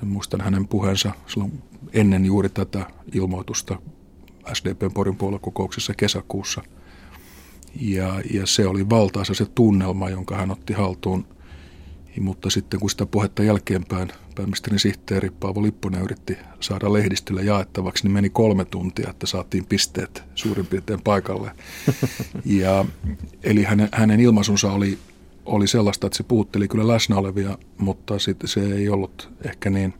Muistan 0.01 0.41
hänen 0.41 0.67
puheensa 0.67 1.11
silloin 1.27 1.63
ennen 1.93 2.25
juuri 2.25 2.49
tätä 2.49 2.85
ilmoitusta 3.13 3.81
SDPn 4.53 4.93
Porin 4.93 5.15
puoluekokouksessa 5.15 5.93
kesäkuussa. 5.97 6.61
Ja, 7.81 8.21
ja 8.33 8.45
se 8.45 8.67
oli 8.67 8.89
valtaisa 8.89 9.33
se 9.33 9.45
tunnelma, 9.45 10.09
jonka 10.09 10.37
hän 10.37 10.51
otti 10.51 10.73
haltuun. 10.73 11.27
Mutta 12.19 12.49
sitten 12.49 12.79
kun 12.79 12.89
sitä 12.89 13.05
puhetta 13.05 13.43
jälkeenpäin 13.43 14.09
pääministerin 14.39 14.79
sihteeri 14.79 15.29
Paavo 15.29 15.61
Lipponen 15.61 16.01
yritti 16.01 16.37
saada 16.59 16.93
lehdistölle 16.93 17.43
jaettavaksi, 17.43 18.03
niin 18.03 18.11
meni 18.11 18.29
kolme 18.29 18.65
tuntia, 18.65 19.09
että 19.09 19.27
saatiin 19.27 19.65
pisteet 19.65 20.23
suurin 20.35 20.65
piirtein 20.65 21.01
paikalle. 21.01 21.51
Ja, 22.45 22.85
eli 23.43 23.63
hänen, 23.63 23.89
hänen 23.91 24.19
ilmaisunsa 24.19 24.71
oli, 24.71 24.97
oli 25.45 25.67
sellaista, 25.67 26.07
että 26.07 26.17
se 26.17 26.23
puutteli 26.23 26.67
kyllä 26.67 26.87
läsnä 26.87 27.15
olevia, 27.15 27.57
mutta 27.77 28.19
sitten 28.19 28.47
se 28.47 28.59
ei 28.73 28.89
ollut 28.89 29.29
ehkä 29.45 29.69
niin, 29.69 29.93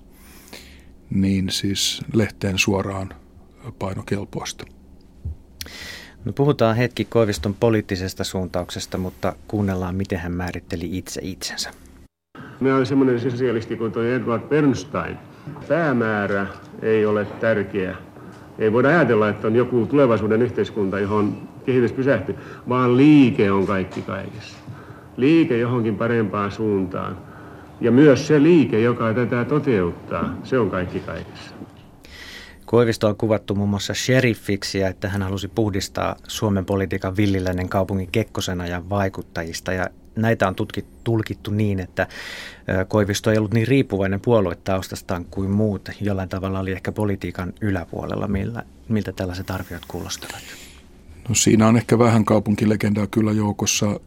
niin 1.10 1.50
siis 1.50 2.02
lehteen 2.14 2.58
suoraan 2.58 3.14
painokelpoista. 3.80 4.66
No 6.26 6.34
puhutaan 6.34 6.76
hetki 6.76 7.06
Koiviston 7.06 7.54
poliittisesta 7.54 8.24
suuntauksesta, 8.24 8.98
mutta 8.98 9.36
kuunnellaan, 9.48 9.96
miten 9.96 10.20
hän 10.20 10.32
määritteli 10.32 10.98
itse 10.98 11.22
itsensä. 11.24 11.72
Minä 12.60 12.76
olen 12.76 12.86
semmoinen 12.86 13.20
sosialisti 13.20 13.76
kuin 13.76 13.92
tuo 13.92 14.04
Edward 14.04 14.42
Bernstein. 14.42 15.18
Päämäärä 15.68 16.48
ei 16.82 17.06
ole 17.06 17.26
tärkeä. 17.26 17.96
Ei 18.60 18.74
voida 18.74 18.90
ajatella, 18.90 19.30
että 19.30 19.48
on 19.48 19.56
joku 19.56 19.86
tulevaisuuden 19.86 20.42
yhteiskunta, 20.42 21.00
johon 21.00 21.50
kehitys 21.66 21.92
pysähtyy, 21.92 22.36
vaan 22.70 22.98
liike 22.98 23.52
on 23.52 23.68
kaikki 23.68 24.02
kaikessa. 24.02 24.58
Liike 25.18 25.58
johonkin 25.58 25.96
parempaan 25.96 26.52
suuntaan. 26.52 27.18
Ja 27.82 27.92
myös 27.92 28.28
se 28.28 28.44
liike, 28.44 28.80
joka 28.80 29.14
tätä 29.14 29.46
toteuttaa, 29.46 30.36
se 30.44 30.60
on 30.60 30.70
kaikki 30.70 31.00
kaikessa. 31.00 31.56
Koivisto 32.66 33.08
on 33.08 33.16
kuvattu 33.18 33.56
muun 33.56 33.70
muassa 33.70 33.94
sheriffiksi 33.94 34.80
ja 34.80 34.88
että 34.88 35.10
hän 35.10 35.22
halusi 35.22 35.48
puhdistaa 35.48 36.16
Suomen 36.28 36.66
politiikan 36.66 37.18
villiläinen 37.18 37.70
kaupungin 37.70 38.10
Kekkosena 38.12 38.68
ja 38.68 38.90
vaikuttajista. 38.90 39.74
Ja 39.74 39.88
näitä 40.22 40.48
on 40.48 40.56
tutkittu, 40.56 40.92
tulkittu 41.04 41.52
niin, 41.52 41.80
että 41.80 42.08
Koivisto 42.88 43.32
ei 43.32 43.38
ollut 43.38 43.54
niin 43.54 43.68
riippuvainen 43.68 44.20
puoluetaustastaan 44.20 45.26
kuin 45.26 45.52
muut. 45.52 45.90
Jollain 46.02 46.30
tavalla 46.30 46.60
oli 46.60 46.72
ehkä 46.72 46.92
politiikan 46.92 47.54
yläpuolella. 47.62 48.28
Millä, 48.28 48.64
miltä 48.90 49.12
tällaiset 49.12 49.52
arviot 49.52 49.86
kuulostavat? 49.88 50.42
No 51.30 51.36
siinä 51.36 51.68
on 51.68 51.78
ehkä 51.78 52.00
vähän 52.00 52.26
kaupunkilegendaa 52.26 53.08
kyllä 53.08 53.32
joukossa. 53.32 54.00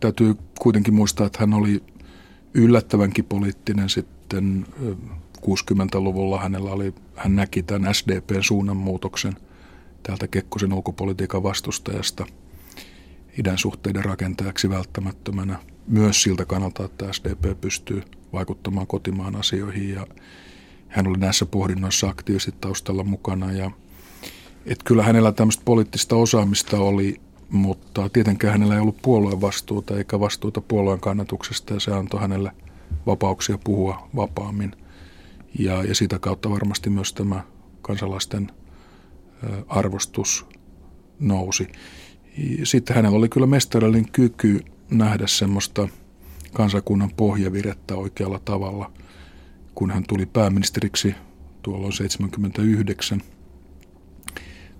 Täytyy 0.00 0.34
kuitenkin 0.60 0.94
muistaa, 0.94 1.26
että 1.26 1.38
hän 1.40 1.54
oli 1.54 1.82
yllättävänkin 2.54 3.24
poliittinen 3.24 3.88
sitten 3.88 4.66
60-luvulla. 5.40 6.40
Hänellä 6.40 6.70
oli, 6.70 6.94
hän 7.16 7.36
näki 7.36 7.62
tämän 7.62 7.94
SDPn 7.94 8.42
suunnanmuutoksen 8.42 9.36
täältä 10.02 10.28
Kekkosen 10.28 10.72
ulkopolitiikan 10.72 11.42
vastustajasta– 11.42 12.26
idän 13.38 13.58
suhteiden 13.58 14.04
rakentajaksi 14.04 14.70
välttämättömänä 14.70 15.58
myös 15.86 16.22
siltä 16.22 16.44
kannalta, 16.44 16.84
että 16.84 17.12
SDP 17.12 17.60
pystyy 17.60 18.02
vaikuttamaan 18.32 18.86
kotimaan 18.86 19.36
asioihin 19.36 19.90
ja 19.90 20.06
hän 20.88 21.06
oli 21.06 21.18
näissä 21.18 21.46
pohdinnoissa 21.46 22.08
aktiivisesti 22.08 22.54
taustalla 22.60 23.04
mukana 23.04 23.52
ja 23.52 23.70
et 24.66 24.82
kyllä 24.82 25.02
hänellä 25.02 25.32
tämmöistä 25.32 25.62
poliittista 25.64 26.16
osaamista 26.16 26.78
oli, 26.78 27.20
mutta 27.50 28.08
tietenkään 28.08 28.52
hänellä 28.52 28.74
ei 28.74 28.80
ollut 28.80 29.02
puolueen 29.02 29.40
vastuuta 29.40 29.98
eikä 29.98 30.20
vastuuta 30.20 30.60
puolueen 30.60 31.00
kannatuksesta 31.00 31.74
ja 31.74 31.80
se 31.80 31.94
antoi 31.94 32.20
hänelle 32.20 32.50
vapauksia 33.06 33.58
puhua 33.58 34.08
vapaammin. 34.16 34.72
Ja, 35.58 35.84
ja 35.84 35.94
sitä 35.94 36.18
kautta 36.18 36.50
varmasti 36.50 36.90
myös 36.90 37.12
tämä 37.12 37.42
kansalaisten 37.82 38.50
arvostus 39.68 40.46
nousi. 41.20 41.68
Sitten 42.64 42.96
hänellä 42.96 43.18
oli 43.18 43.28
kyllä 43.28 43.46
mestarillinen 43.46 44.10
kyky 44.12 44.60
nähdä 44.90 45.26
semmoista 45.26 45.88
kansakunnan 46.52 47.10
pohjavirettä 47.16 47.94
oikealla 47.94 48.40
tavalla, 48.44 48.92
kun 49.74 49.90
hän 49.90 50.04
tuli 50.08 50.26
pääministeriksi 50.26 51.14
tuolloin 51.62 51.92
79 51.92 53.20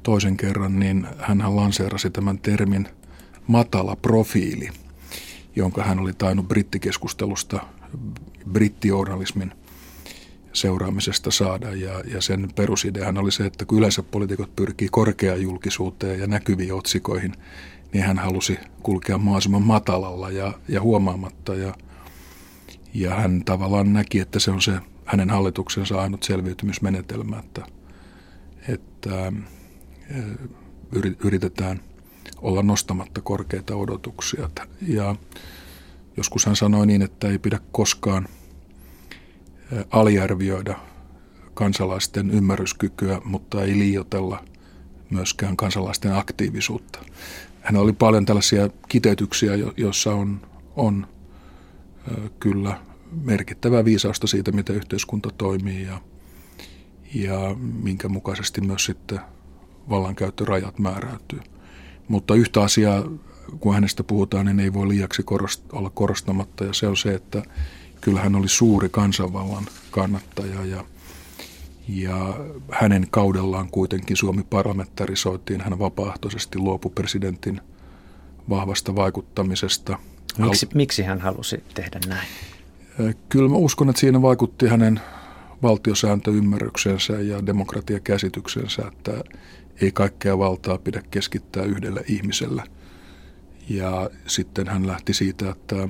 toisen 0.02 0.36
kerran, 0.36 0.80
niin 0.80 1.06
hän 1.18 1.56
lanseerasi 1.56 2.10
tämän 2.10 2.38
termin 2.38 2.88
matala 3.46 3.96
profiili, 3.96 4.68
jonka 5.56 5.84
hän 5.84 5.98
oli 5.98 6.12
tainnut 6.12 6.48
brittikeskustelusta, 6.48 7.60
brittijournalismin– 8.52 9.52
seuraamisesta 10.54 11.30
saada. 11.30 11.72
Ja, 11.72 12.00
ja 12.00 12.20
sen 12.20 12.48
perusideahan 12.54 13.18
oli 13.18 13.32
se, 13.32 13.46
että 13.46 13.64
kun 13.64 13.78
yleensä 13.78 14.02
poliitikot 14.02 14.56
pyrkii 14.56 14.88
korkeaan 14.88 15.42
julkisuuteen 15.42 16.20
ja 16.20 16.26
näkyviin 16.26 16.74
otsikoihin, 16.74 17.32
niin 17.92 18.04
hän 18.04 18.18
halusi 18.18 18.58
kulkea 18.82 19.18
mahdollisimman 19.18 19.62
matalalla 19.62 20.30
ja, 20.30 20.52
ja 20.68 20.80
huomaamatta. 20.80 21.54
Ja, 21.54 21.74
ja 22.94 23.14
hän 23.14 23.44
tavallaan 23.44 23.92
näki, 23.92 24.20
että 24.20 24.38
se 24.38 24.50
on 24.50 24.62
se 24.62 24.72
hänen 25.04 25.30
hallituksensa 25.30 26.00
ainut 26.00 26.22
selviytymismenetelmä, 26.22 27.38
että, 27.38 27.66
että 28.68 29.32
yritetään 31.24 31.80
olla 32.36 32.62
nostamatta 32.62 33.20
korkeita 33.20 33.76
odotuksia. 33.76 34.50
Ja 34.88 35.16
joskus 36.16 36.46
hän 36.46 36.56
sanoi 36.56 36.86
niin, 36.86 37.02
että 37.02 37.28
ei 37.28 37.38
pidä 37.38 37.60
koskaan– 37.72 38.28
aliarvioida 39.90 40.78
kansalaisten 41.54 42.30
ymmärryskykyä, 42.30 43.20
mutta 43.24 43.62
ei 43.62 43.78
liioitella 43.78 44.44
myöskään 45.10 45.56
kansalaisten 45.56 46.14
aktiivisuutta. 46.14 46.98
Hän 47.60 47.76
oli 47.76 47.92
paljon 47.92 48.26
tällaisia 48.26 48.68
kiteytyksiä, 48.88 49.52
joissa 49.76 50.14
on, 50.14 50.40
on 50.76 51.06
kyllä 52.40 52.80
merkittävää 53.22 53.84
viisausta 53.84 54.26
siitä, 54.26 54.52
miten 54.52 54.76
yhteiskunta 54.76 55.30
toimii 55.38 55.82
ja, 55.82 56.00
ja 57.14 57.56
minkä 57.82 58.08
mukaisesti 58.08 58.60
myös 58.60 58.84
sitten 58.84 59.20
vallankäyttörajat 59.90 60.78
määräytyy. 60.78 61.40
Mutta 62.08 62.34
yhtä 62.34 62.62
asiaa, 62.62 63.04
kun 63.60 63.74
hänestä 63.74 64.04
puhutaan, 64.04 64.46
niin 64.46 64.60
ei 64.60 64.72
voi 64.72 64.88
liiaksi 64.88 65.22
korost- 65.22 65.64
olla 65.72 65.90
korostamatta 65.90 66.64
ja 66.64 66.72
se 66.72 66.86
on 66.86 66.96
se, 66.96 67.14
että 67.14 67.42
kyllä 68.04 68.20
hän 68.20 68.34
oli 68.34 68.48
suuri 68.48 68.88
kansanvallan 68.88 69.66
kannattaja 69.90 70.64
ja, 70.64 70.84
ja 71.88 72.34
hänen 72.70 73.06
kaudellaan 73.10 73.68
kuitenkin 73.70 74.16
Suomi 74.16 74.42
parlamentarisoitiin. 74.42 75.60
Hän 75.60 75.78
vapaaehtoisesti 75.78 76.58
luopui 76.58 76.92
presidentin 76.94 77.60
vahvasta 78.48 78.94
vaikuttamisesta. 78.94 79.98
Miksi, 80.38 80.68
miksi 80.74 81.02
hän 81.02 81.20
halusi 81.20 81.64
tehdä 81.74 82.00
näin? 82.06 82.28
Kyllä 83.28 83.48
mä 83.48 83.56
uskon, 83.56 83.88
että 83.88 84.00
siinä 84.00 84.22
vaikutti 84.22 84.66
hänen 84.66 85.00
valtiosääntöymmärryksensä 85.62 87.12
ja 87.12 87.46
demokratiakäsityksensä, 87.46 88.82
että 88.92 89.12
ei 89.80 89.92
kaikkea 89.92 90.38
valtaa 90.38 90.78
pidä 90.78 91.02
keskittää 91.10 91.62
yhdelle 91.62 92.04
ihmiselle. 92.08 92.62
Ja 93.68 94.10
sitten 94.26 94.68
hän 94.68 94.86
lähti 94.86 95.14
siitä, 95.14 95.50
että 95.50 95.88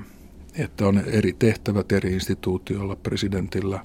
että 0.59 0.87
on 0.87 0.99
eri 0.99 1.33
tehtävät 1.33 1.93
eri 1.93 2.13
instituutioilla, 2.13 2.97
presidentillä, 2.97 3.81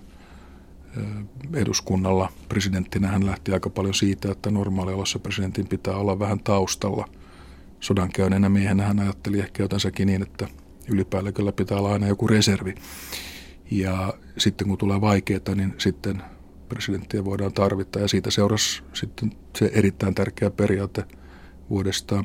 eduskunnalla. 1.53 2.31
Presidenttinä 2.49 3.07
hän 3.07 3.25
lähti 3.25 3.53
aika 3.53 3.69
paljon 3.69 3.93
siitä, 3.93 4.31
että 4.31 4.51
normaaliolossa 4.51 5.19
presidentin 5.19 5.67
pitää 5.67 5.95
olla 5.95 6.19
vähän 6.19 6.39
taustalla. 6.39 7.09
Sodankäyneenä 7.79 8.49
miehenä 8.49 8.83
hän 8.83 8.99
ajatteli 8.99 9.39
ehkä 9.39 9.63
jotensakin 9.63 10.07
niin, 10.07 10.21
että 10.21 10.47
ylipäälliköllä 10.91 11.51
pitää 11.51 11.77
olla 11.77 11.93
aina 11.93 12.07
joku 12.07 12.27
reservi. 12.27 12.75
Ja 13.71 14.13
sitten 14.37 14.67
kun 14.67 14.77
tulee 14.77 15.01
vaikeaa, 15.01 15.55
niin 15.55 15.73
sitten 15.77 16.21
presidenttiä 16.69 17.25
voidaan 17.25 17.53
tarvita. 17.53 17.99
Ja 17.99 18.07
siitä 18.07 18.31
seurasi 18.31 18.83
sitten 18.93 19.31
se 19.57 19.71
erittäin 19.73 20.15
tärkeä 20.15 20.49
periaate 20.49 21.03
vuodesta 21.69 22.23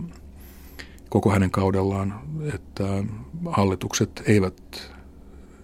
koko 1.14 1.30
hänen 1.30 1.50
kaudellaan, 1.50 2.20
että 2.54 3.04
hallitukset 3.46 4.22
eivät, 4.26 4.92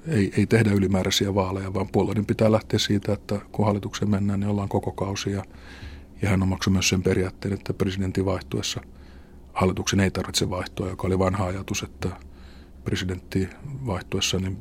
ei, 0.07 0.33
ei 0.37 0.47
tehdä 0.47 0.73
ylimääräisiä 0.73 1.35
vaaleja, 1.35 1.75
vaan 1.75 1.89
puolueiden 1.89 2.27
pitää 2.27 2.53
lähteä 2.53 2.79
siitä, 2.79 3.13
että 3.13 3.41
kun 3.53 3.67
hallituksen 3.67 4.11
mennään, 4.11 4.41
niin 4.41 4.51
ollaan 4.51 4.69
koko 4.69 4.93
kausi. 4.93 5.31
Ja, 5.31 5.45
ja 6.23 6.29
hän 6.29 6.43
omaksui 6.43 6.73
myös 6.73 6.89
sen 6.89 7.03
periaatteen, 7.03 7.55
että 7.55 7.75
presidentin 7.75 8.25
vaihtuessa 8.25 8.81
hallituksen 9.53 10.01
ei 10.01 10.11
tarvitse 10.11 10.51
vaihtoa, 10.51 10.89
joka 10.89 11.07
oli 11.07 11.19
vanha 11.19 11.47
ajatus, 11.47 11.83
että 11.83 12.09
presidentti 12.85 13.49
vaihtuessa, 13.87 14.39
niin, 14.39 14.57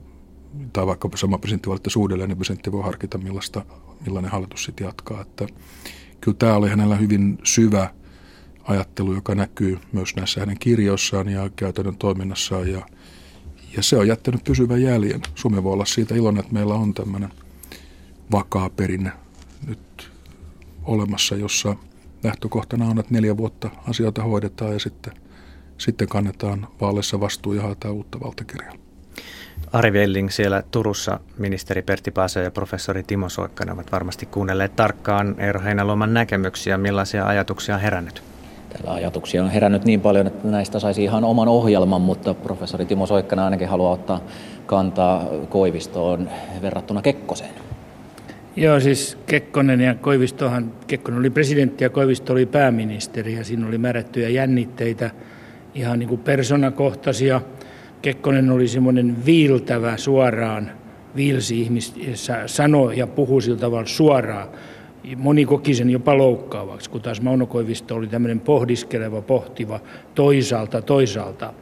tai 0.74 0.88
vaikka 0.88 1.10
sama 1.16 1.38
presidentti 1.38 1.70
valittaisi 1.70 2.00
uudelleen, 2.00 2.30
niin 2.30 2.38
presidentti 2.38 2.72
voi 2.72 2.84
harkita, 2.84 3.18
millaista, 3.18 3.66
millainen 4.06 4.32
hallitus 4.32 4.64
sitten 4.64 4.86
jatkaa. 4.86 5.22
Että 5.22 5.48
kyllä 6.22 6.38
tämä 6.38 6.56
oli 6.56 6.70
hänellä 6.70 6.96
hyvin 6.96 7.38
syvä 7.44 7.99
ajattelu, 8.70 9.14
joka 9.14 9.36
näkyy 9.36 9.80
myös 9.92 10.16
näissä 10.16 10.40
hänen 10.40 10.60
kirjoissaan 10.60 11.30
ja 11.30 11.50
käytännön 11.56 11.98
toiminnassaan. 11.98 12.72
Ja, 12.72 12.86
ja 13.78 13.84
se 13.84 13.98
on 13.98 14.08
jättänyt 14.08 14.44
pysyvän 14.44 14.82
jäljen. 14.82 15.22
Suomi 15.36 15.64
voi 15.64 15.74
olla 15.74 15.86
siitä 15.86 16.16
iloinen, 16.16 16.40
että 16.40 16.54
meillä 16.54 16.74
on 16.74 16.94
tämmöinen 16.94 17.30
vakaa 18.32 18.70
perinne 18.70 19.12
nyt 19.68 20.12
olemassa, 20.84 21.36
jossa 21.36 21.76
lähtökohtana 22.24 22.86
on, 22.86 23.00
että 23.00 23.14
neljä 23.14 23.38
vuotta 23.38 23.70
asioita 23.88 24.24
hoidetaan 24.24 24.74
ja 24.74 24.80
sitten, 24.80 25.14
sitten 25.78 26.08
kannetaan 26.08 26.68
vaaleissa 26.82 27.20
vastuu 27.20 27.54
ja 27.54 27.62
haetaan 27.62 27.94
uutta 27.94 28.20
valtakirjaa. 28.20 28.74
Ari 29.74 29.94
Velling 29.94 30.30
siellä 30.30 30.64
Turussa, 30.72 31.20
ministeri 31.38 31.82
Pertti 31.82 32.12
Paase 32.12 32.44
ja 32.44 32.52
professori 32.52 33.04
Timo 33.04 33.30
Soikkanen 33.30 33.74
ovat 33.74 33.92
varmasti 33.92 34.26
kuunnelleet 34.26 34.76
tarkkaan 34.76 35.36
Eero 35.38 35.62
Heinäluoman 35.62 36.14
näkemyksiä. 36.14 36.78
Millaisia 36.78 37.26
ajatuksia 37.26 37.76
on 37.76 37.82
herännyt? 37.82 38.24
Täällä 38.70 38.94
ajatuksia 38.94 39.44
on 39.44 39.50
herännyt 39.50 39.86
niin 39.86 40.02
paljon, 40.02 40.28
että 40.28 40.48
näistä 40.48 40.80
saisi 40.80 41.04
ihan 41.04 41.24
oman 41.24 41.48
ohjelman, 41.48 42.02
mutta 42.02 42.34
professori 42.34 42.86
Timo 42.86 43.06
Soikkanen 43.06 43.46
ainakin 43.46 43.68
haluaa 43.68 43.92
ottaa 43.92 44.22
kantaa 44.66 45.26
Koivistoon 45.50 46.30
verrattuna 46.62 47.02
Kekkoseen. 47.02 47.54
Joo, 48.56 48.80
siis 48.80 49.18
Kekkonen 49.26 49.82
ja 49.82 49.96
Koivistohan, 49.96 50.74
Kekkonen 50.88 51.20
oli 51.20 51.30
presidentti 51.30 51.84
ja 51.84 51.90
Koivisto 51.90 52.34
oli 52.34 52.46
pääministeri 52.46 53.34
ja 53.34 53.44
siinä 53.44 53.68
oli 53.68 53.78
määrättyjä 53.78 54.30
jännitteitä, 54.30 55.12
ihan 55.76 56.00
niin 56.00 56.10
kuin 56.10 56.22
personakohtaisia. 56.22 57.42
Kekkonen 58.02 58.52
oli 58.52 58.68
semmoinen 58.68 59.26
viiltävä 59.26 59.98
suoraan, 59.98 60.72
viilsi 61.16 61.62
ihmistä, 61.62 62.00
sanoi 62.46 62.98
ja 62.98 63.08
puhui 63.08 63.42
sillä 63.42 63.60
tavalla 63.60 63.88
suoraan. 63.88 64.48
Moni 65.18 65.46
koki 65.46 65.74
sen 65.74 65.90
jopa 65.90 66.18
loukkaavaksi, 66.18 66.90
kun 66.90 67.02
taas 67.02 67.22
Mauno 67.22 67.46
Koivisto 67.46 67.96
oli 67.96 68.08
tämmöinen 68.08 68.40
pohdiskeleva, 68.40 69.22
pohtiva, 69.22 69.80
toisaalta, 70.16 70.82
toisaalta. 70.82 71.54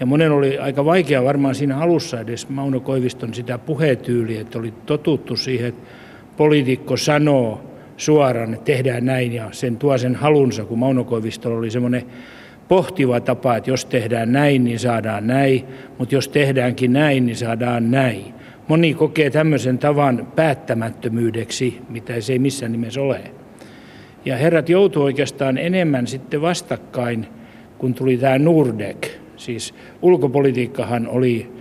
Ja 0.00 0.06
monen 0.06 0.32
oli 0.32 0.58
aika 0.58 0.84
vaikea 0.84 1.24
varmaan 1.24 1.54
siinä 1.54 1.78
alussa 1.78 2.20
edes 2.20 2.48
Mauno 2.48 2.80
Koiviston 2.80 3.34
sitä 3.34 3.58
puhetyyliä, 3.58 4.40
että 4.40 4.58
oli 4.58 4.74
totuttu 4.86 5.36
siihen, 5.36 5.68
että 5.68 5.82
poliitikko 6.36 6.96
sanoo 6.96 7.60
suoraan, 7.96 8.54
että 8.54 8.64
tehdään 8.64 9.06
näin 9.06 9.32
ja 9.32 9.48
sen 9.52 9.76
tuo 9.76 9.98
sen 9.98 10.14
halunsa, 10.14 10.64
kun 10.64 10.78
Mauno 10.78 11.04
Koivistolla 11.04 11.58
oli 11.58 11.70
semmoinen 11.70 12.02
pohtiva 12.68 13.20
tapa, 13.20 13.56
että 13.56 13.70
jos 13.70 13.84
tehdään 13.84 14.32
näin, 14.32 14.64
niin 14.64 14.78
saadaan 14.78 15.26
näin, 15.26 15.64
mutta 15.98 16.14
jos 16.14 16.28
tehdäänkin 16.28 16.92
näin, 16.92 17.26
niin 17.26 17.36
saadaan 17.36 17.90
näin. 17.90 18.34
Moni 18.68 18.94
kokee 18.94 19.30
tämmöisen 19.30 19.78
tavan 19.78 20.28
päättämättömyydeksi, 20.36 21.78
mitä 21.88 22.20
se 22.20 22.32
ei 22.32 22.38
missään 22.38 22.72
nimessä 22.72 23.00
ole. 23.00 23.20
Ja 24.24 24.36
herrat 24.36 24.68
joutuu 24.68 25.02
oikeastaan 25.02 25.58
enemmän 25.58 26.06
sitten 26.06 26.42
vastakkain, 26.42 27.26
kun 27.78 27.94
tuli 27.94 28.16
tämä 28.16 28.38
Nurdek. 28.38 29.08
Siis 29.36 29.74
ulkopolitiikkahan 30.02 31.08
oli 31.08 31.52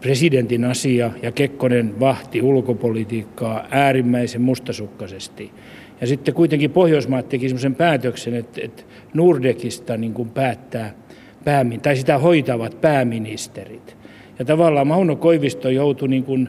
presidentin 0.00 0.64
asia 0.64 1.10
ja 1.22 1.32
Kekkonen 1.32 2.00
vahti 2.00 2.42
ulkopolitiikkaa 2.42 3.66
äärimmäisen 3.70 4.42
mustasukkaisesti. 4.42 5.52
Ja 6.00 6.06
sitten 6.06 6.34
kuitenkin 6.34 6.70
Pohjoismaat 6.70 7.28
teki 7.28 7.48
sellaisen 7.48 7.74
päätöksen, 7.74 8.34
että, 8.34 8.60
että 8.64 8.82
Nurdekista 9.14 9.96
niin 9.96 10.14
kuin 10.14 10.28
päättää, 10.28 10.94
päämin, 11.44 11.80
tai 11.80 11.96
sitä 11.96 12.18
hoitavat 12.18 12.80
pääministerit. 12.80 14.03
Ja 14.38 14.44
tavallaan 14.44 14.86
Mauno 14.86 15.16
Koivisto 15.16 15.68
joutui 15.68 16.08
niin 16.08 16.24
kuin 16.24 16.48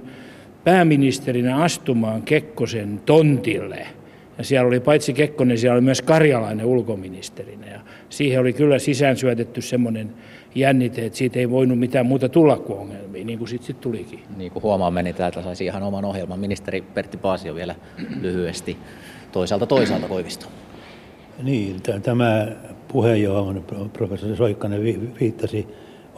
pääministerinä 0.64 1.58
astumaan 1.58 2.22
Kekkosen 2.22 3.02
tontille. 3.06 3.88
Ja 4.38 4.44
siellä 4.44 4.68
oli 4.68 4.80
paitsi 4.80 5.14
Kekkonen, 5.14 5.58
siellä 5.58 5.74
oli 5.74 5.82
myös 5.82 6.02
karjalainen 6.02 6.66
ulkoministerinä. 6.66 7.68
Ja 7.68 7.80
siihen 8.10 8.40
oli 8.40 8.54
kyllä 8.54 8.80
sisään 8.80 9.18
syötetty 9.18 9.62
semmoinen 9.62 10.14
jännite, 10.56 11.06
että 11.06 11.18
siitä 11.18 11.40
ei 11.40 11.50
voinut 11.50 11.80
mitään 11.80 12.06
muuta 12.06 12.30
tulla 12.30 12.58
kuin 12.58 12.80
ongelmia, 12.80 13.26
niin 13.26 13.40
kuin 13.40 13.50
sitten 13.50 13.68
sit 13.68 13.82
tulikin. 13.82 14.20
Niin 14.38 14.52
kuin 14.52 14.64
huomaamme, 14.64 15.04
niin 15.04 15.16
täältä 15.16 15.42
saisi 15.42 15.66
ihan 15.66 15.84
oman 15.84 16.06
ohjelman. 16.06 16.40
Ministeri 16.40 16.82
Pertti 16.82 17.18
Paasio 17.18 17.56
vielä 17.56 17.76
lyhyesti 18.22 18.78
toisaalta 19.32 19.66
toisaalta 19.66 20.08
Koivisto. 20.08 20.46
Niin, 21.44 21.82
tämä 22.04 22.48
puhe, 22.88 23.18
johon 23.18 23.64
professori 23.94 24.36
Soikkanen 24.36 24.84
viittasi, 25.20 25.68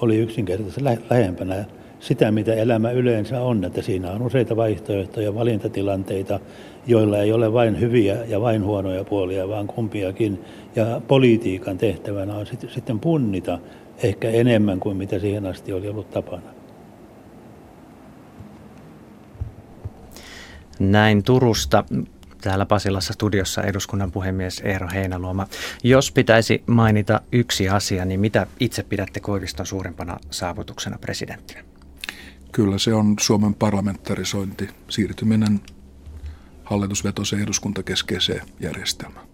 oli 0.02 0.18
yksinkertaisesti 0.18 0.84
lähempänä 1.10 1.66
sitä, 2.00 2.32
mitä 2.32 2.54
elämä 2.54 2.92
yleensä 2.92 3.42
on, 3.42 3.64
että 3.66 3.82
siinä 3.82 4.12
on 4.12 4.22
useita 4.22 4.56
vaihtoehtoja, 4.56 5.36
valintatilanteita, 5.36 6.40
joilla 6.88 7.18
ei 7.18 7.34
ole 7.34 7.54
vain 7.54 7.80
hyviä 7.80 8.18
ja 8.28 8.42
vain 8.42 8.64
huonoja 8.64 9.04
puolia, 9.04 9.48
vaan 9.48 9.68
kumpiakin. 9.68 10.42
Ja 10.76 11.02
politiikan 11.08 11.78
tehtävänä 11.78 12.36
on 12.36 12.46
sitten 12.68 13.00
punnita 13.00 13.60
ehkä 14.04 14.30
enemmän 14.30 14.80
kuin 14.80 14.98
mitä 14.98 15.20
siihen 15.20 15.46
asti 15.46 15.74
oli 15.74 15.88
ollut 15.88 16.10
tapana. 16.10 16.58
Näin 20.80 21.24
Turusta. 21.24 21.84
Täällä 22.42 22.66
Pasilassa 22.66 23.14
studiossa 23.14 23.64
eduskunnan 23.64 24.12
puhemies 24.12 24.62
Eero 24.66 24.88
Heinäluoma. 24.94 25.48
Jos 25.84 26.12
pitäisi 26.12 26.64
mainita 26.68 27.22
yksi 27.32 27.70
asia, 27.70 28.06
niin 28.06 28.20
mitä 28.20 28.48
itse 28.60 28.84
pidätte 28.84 29.20
Koiviston 29.20 29.66
suurempana 29.66 30.18
saavutuksena 30.32 30.98
presidenttinä? 30.98 31.64
Kyllä 32.52 32.78
se 32.78 32.94
on 32.94 33.16
Suomen 33.20 33.54
parlamentarisointi, 33.54 34.70
siirtyminen 34.90 35.62
hallitusvetoiseen 36.64 37.42
eduskuntakeskeiseen 37.42 38.42
järjestelmään. 38.60 39.28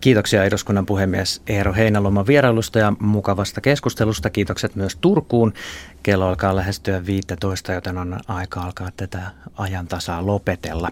Kiitoksia 0.00 0.44
eduskunnan 0.44 0.86
puhemies 0.86 1.42
Eero 1.46 1.72
Heinäluoman 1.72 2.26
vierailusta 2.26 2.78
ja 2.78 2.92
mukavasta 3.00 3.60
keskustelusta. 3.60 4.30
Kiitokset 4.30 4.76
myös 4.76 4.96
Turkuun. 4.96 5.52
Kello 6.02 6.28
alkaa 6.28 6.56
lähestyä 6.56 7.06
15, 7.06 7.72
joten 7.72 7.98
on 7.98 8.20
aika 8.28 8.60
alkaa 8.60 8.90
tätä 8.96 9.30
ajantasaa 9.56 10.26
lopetella. 10.26 10.90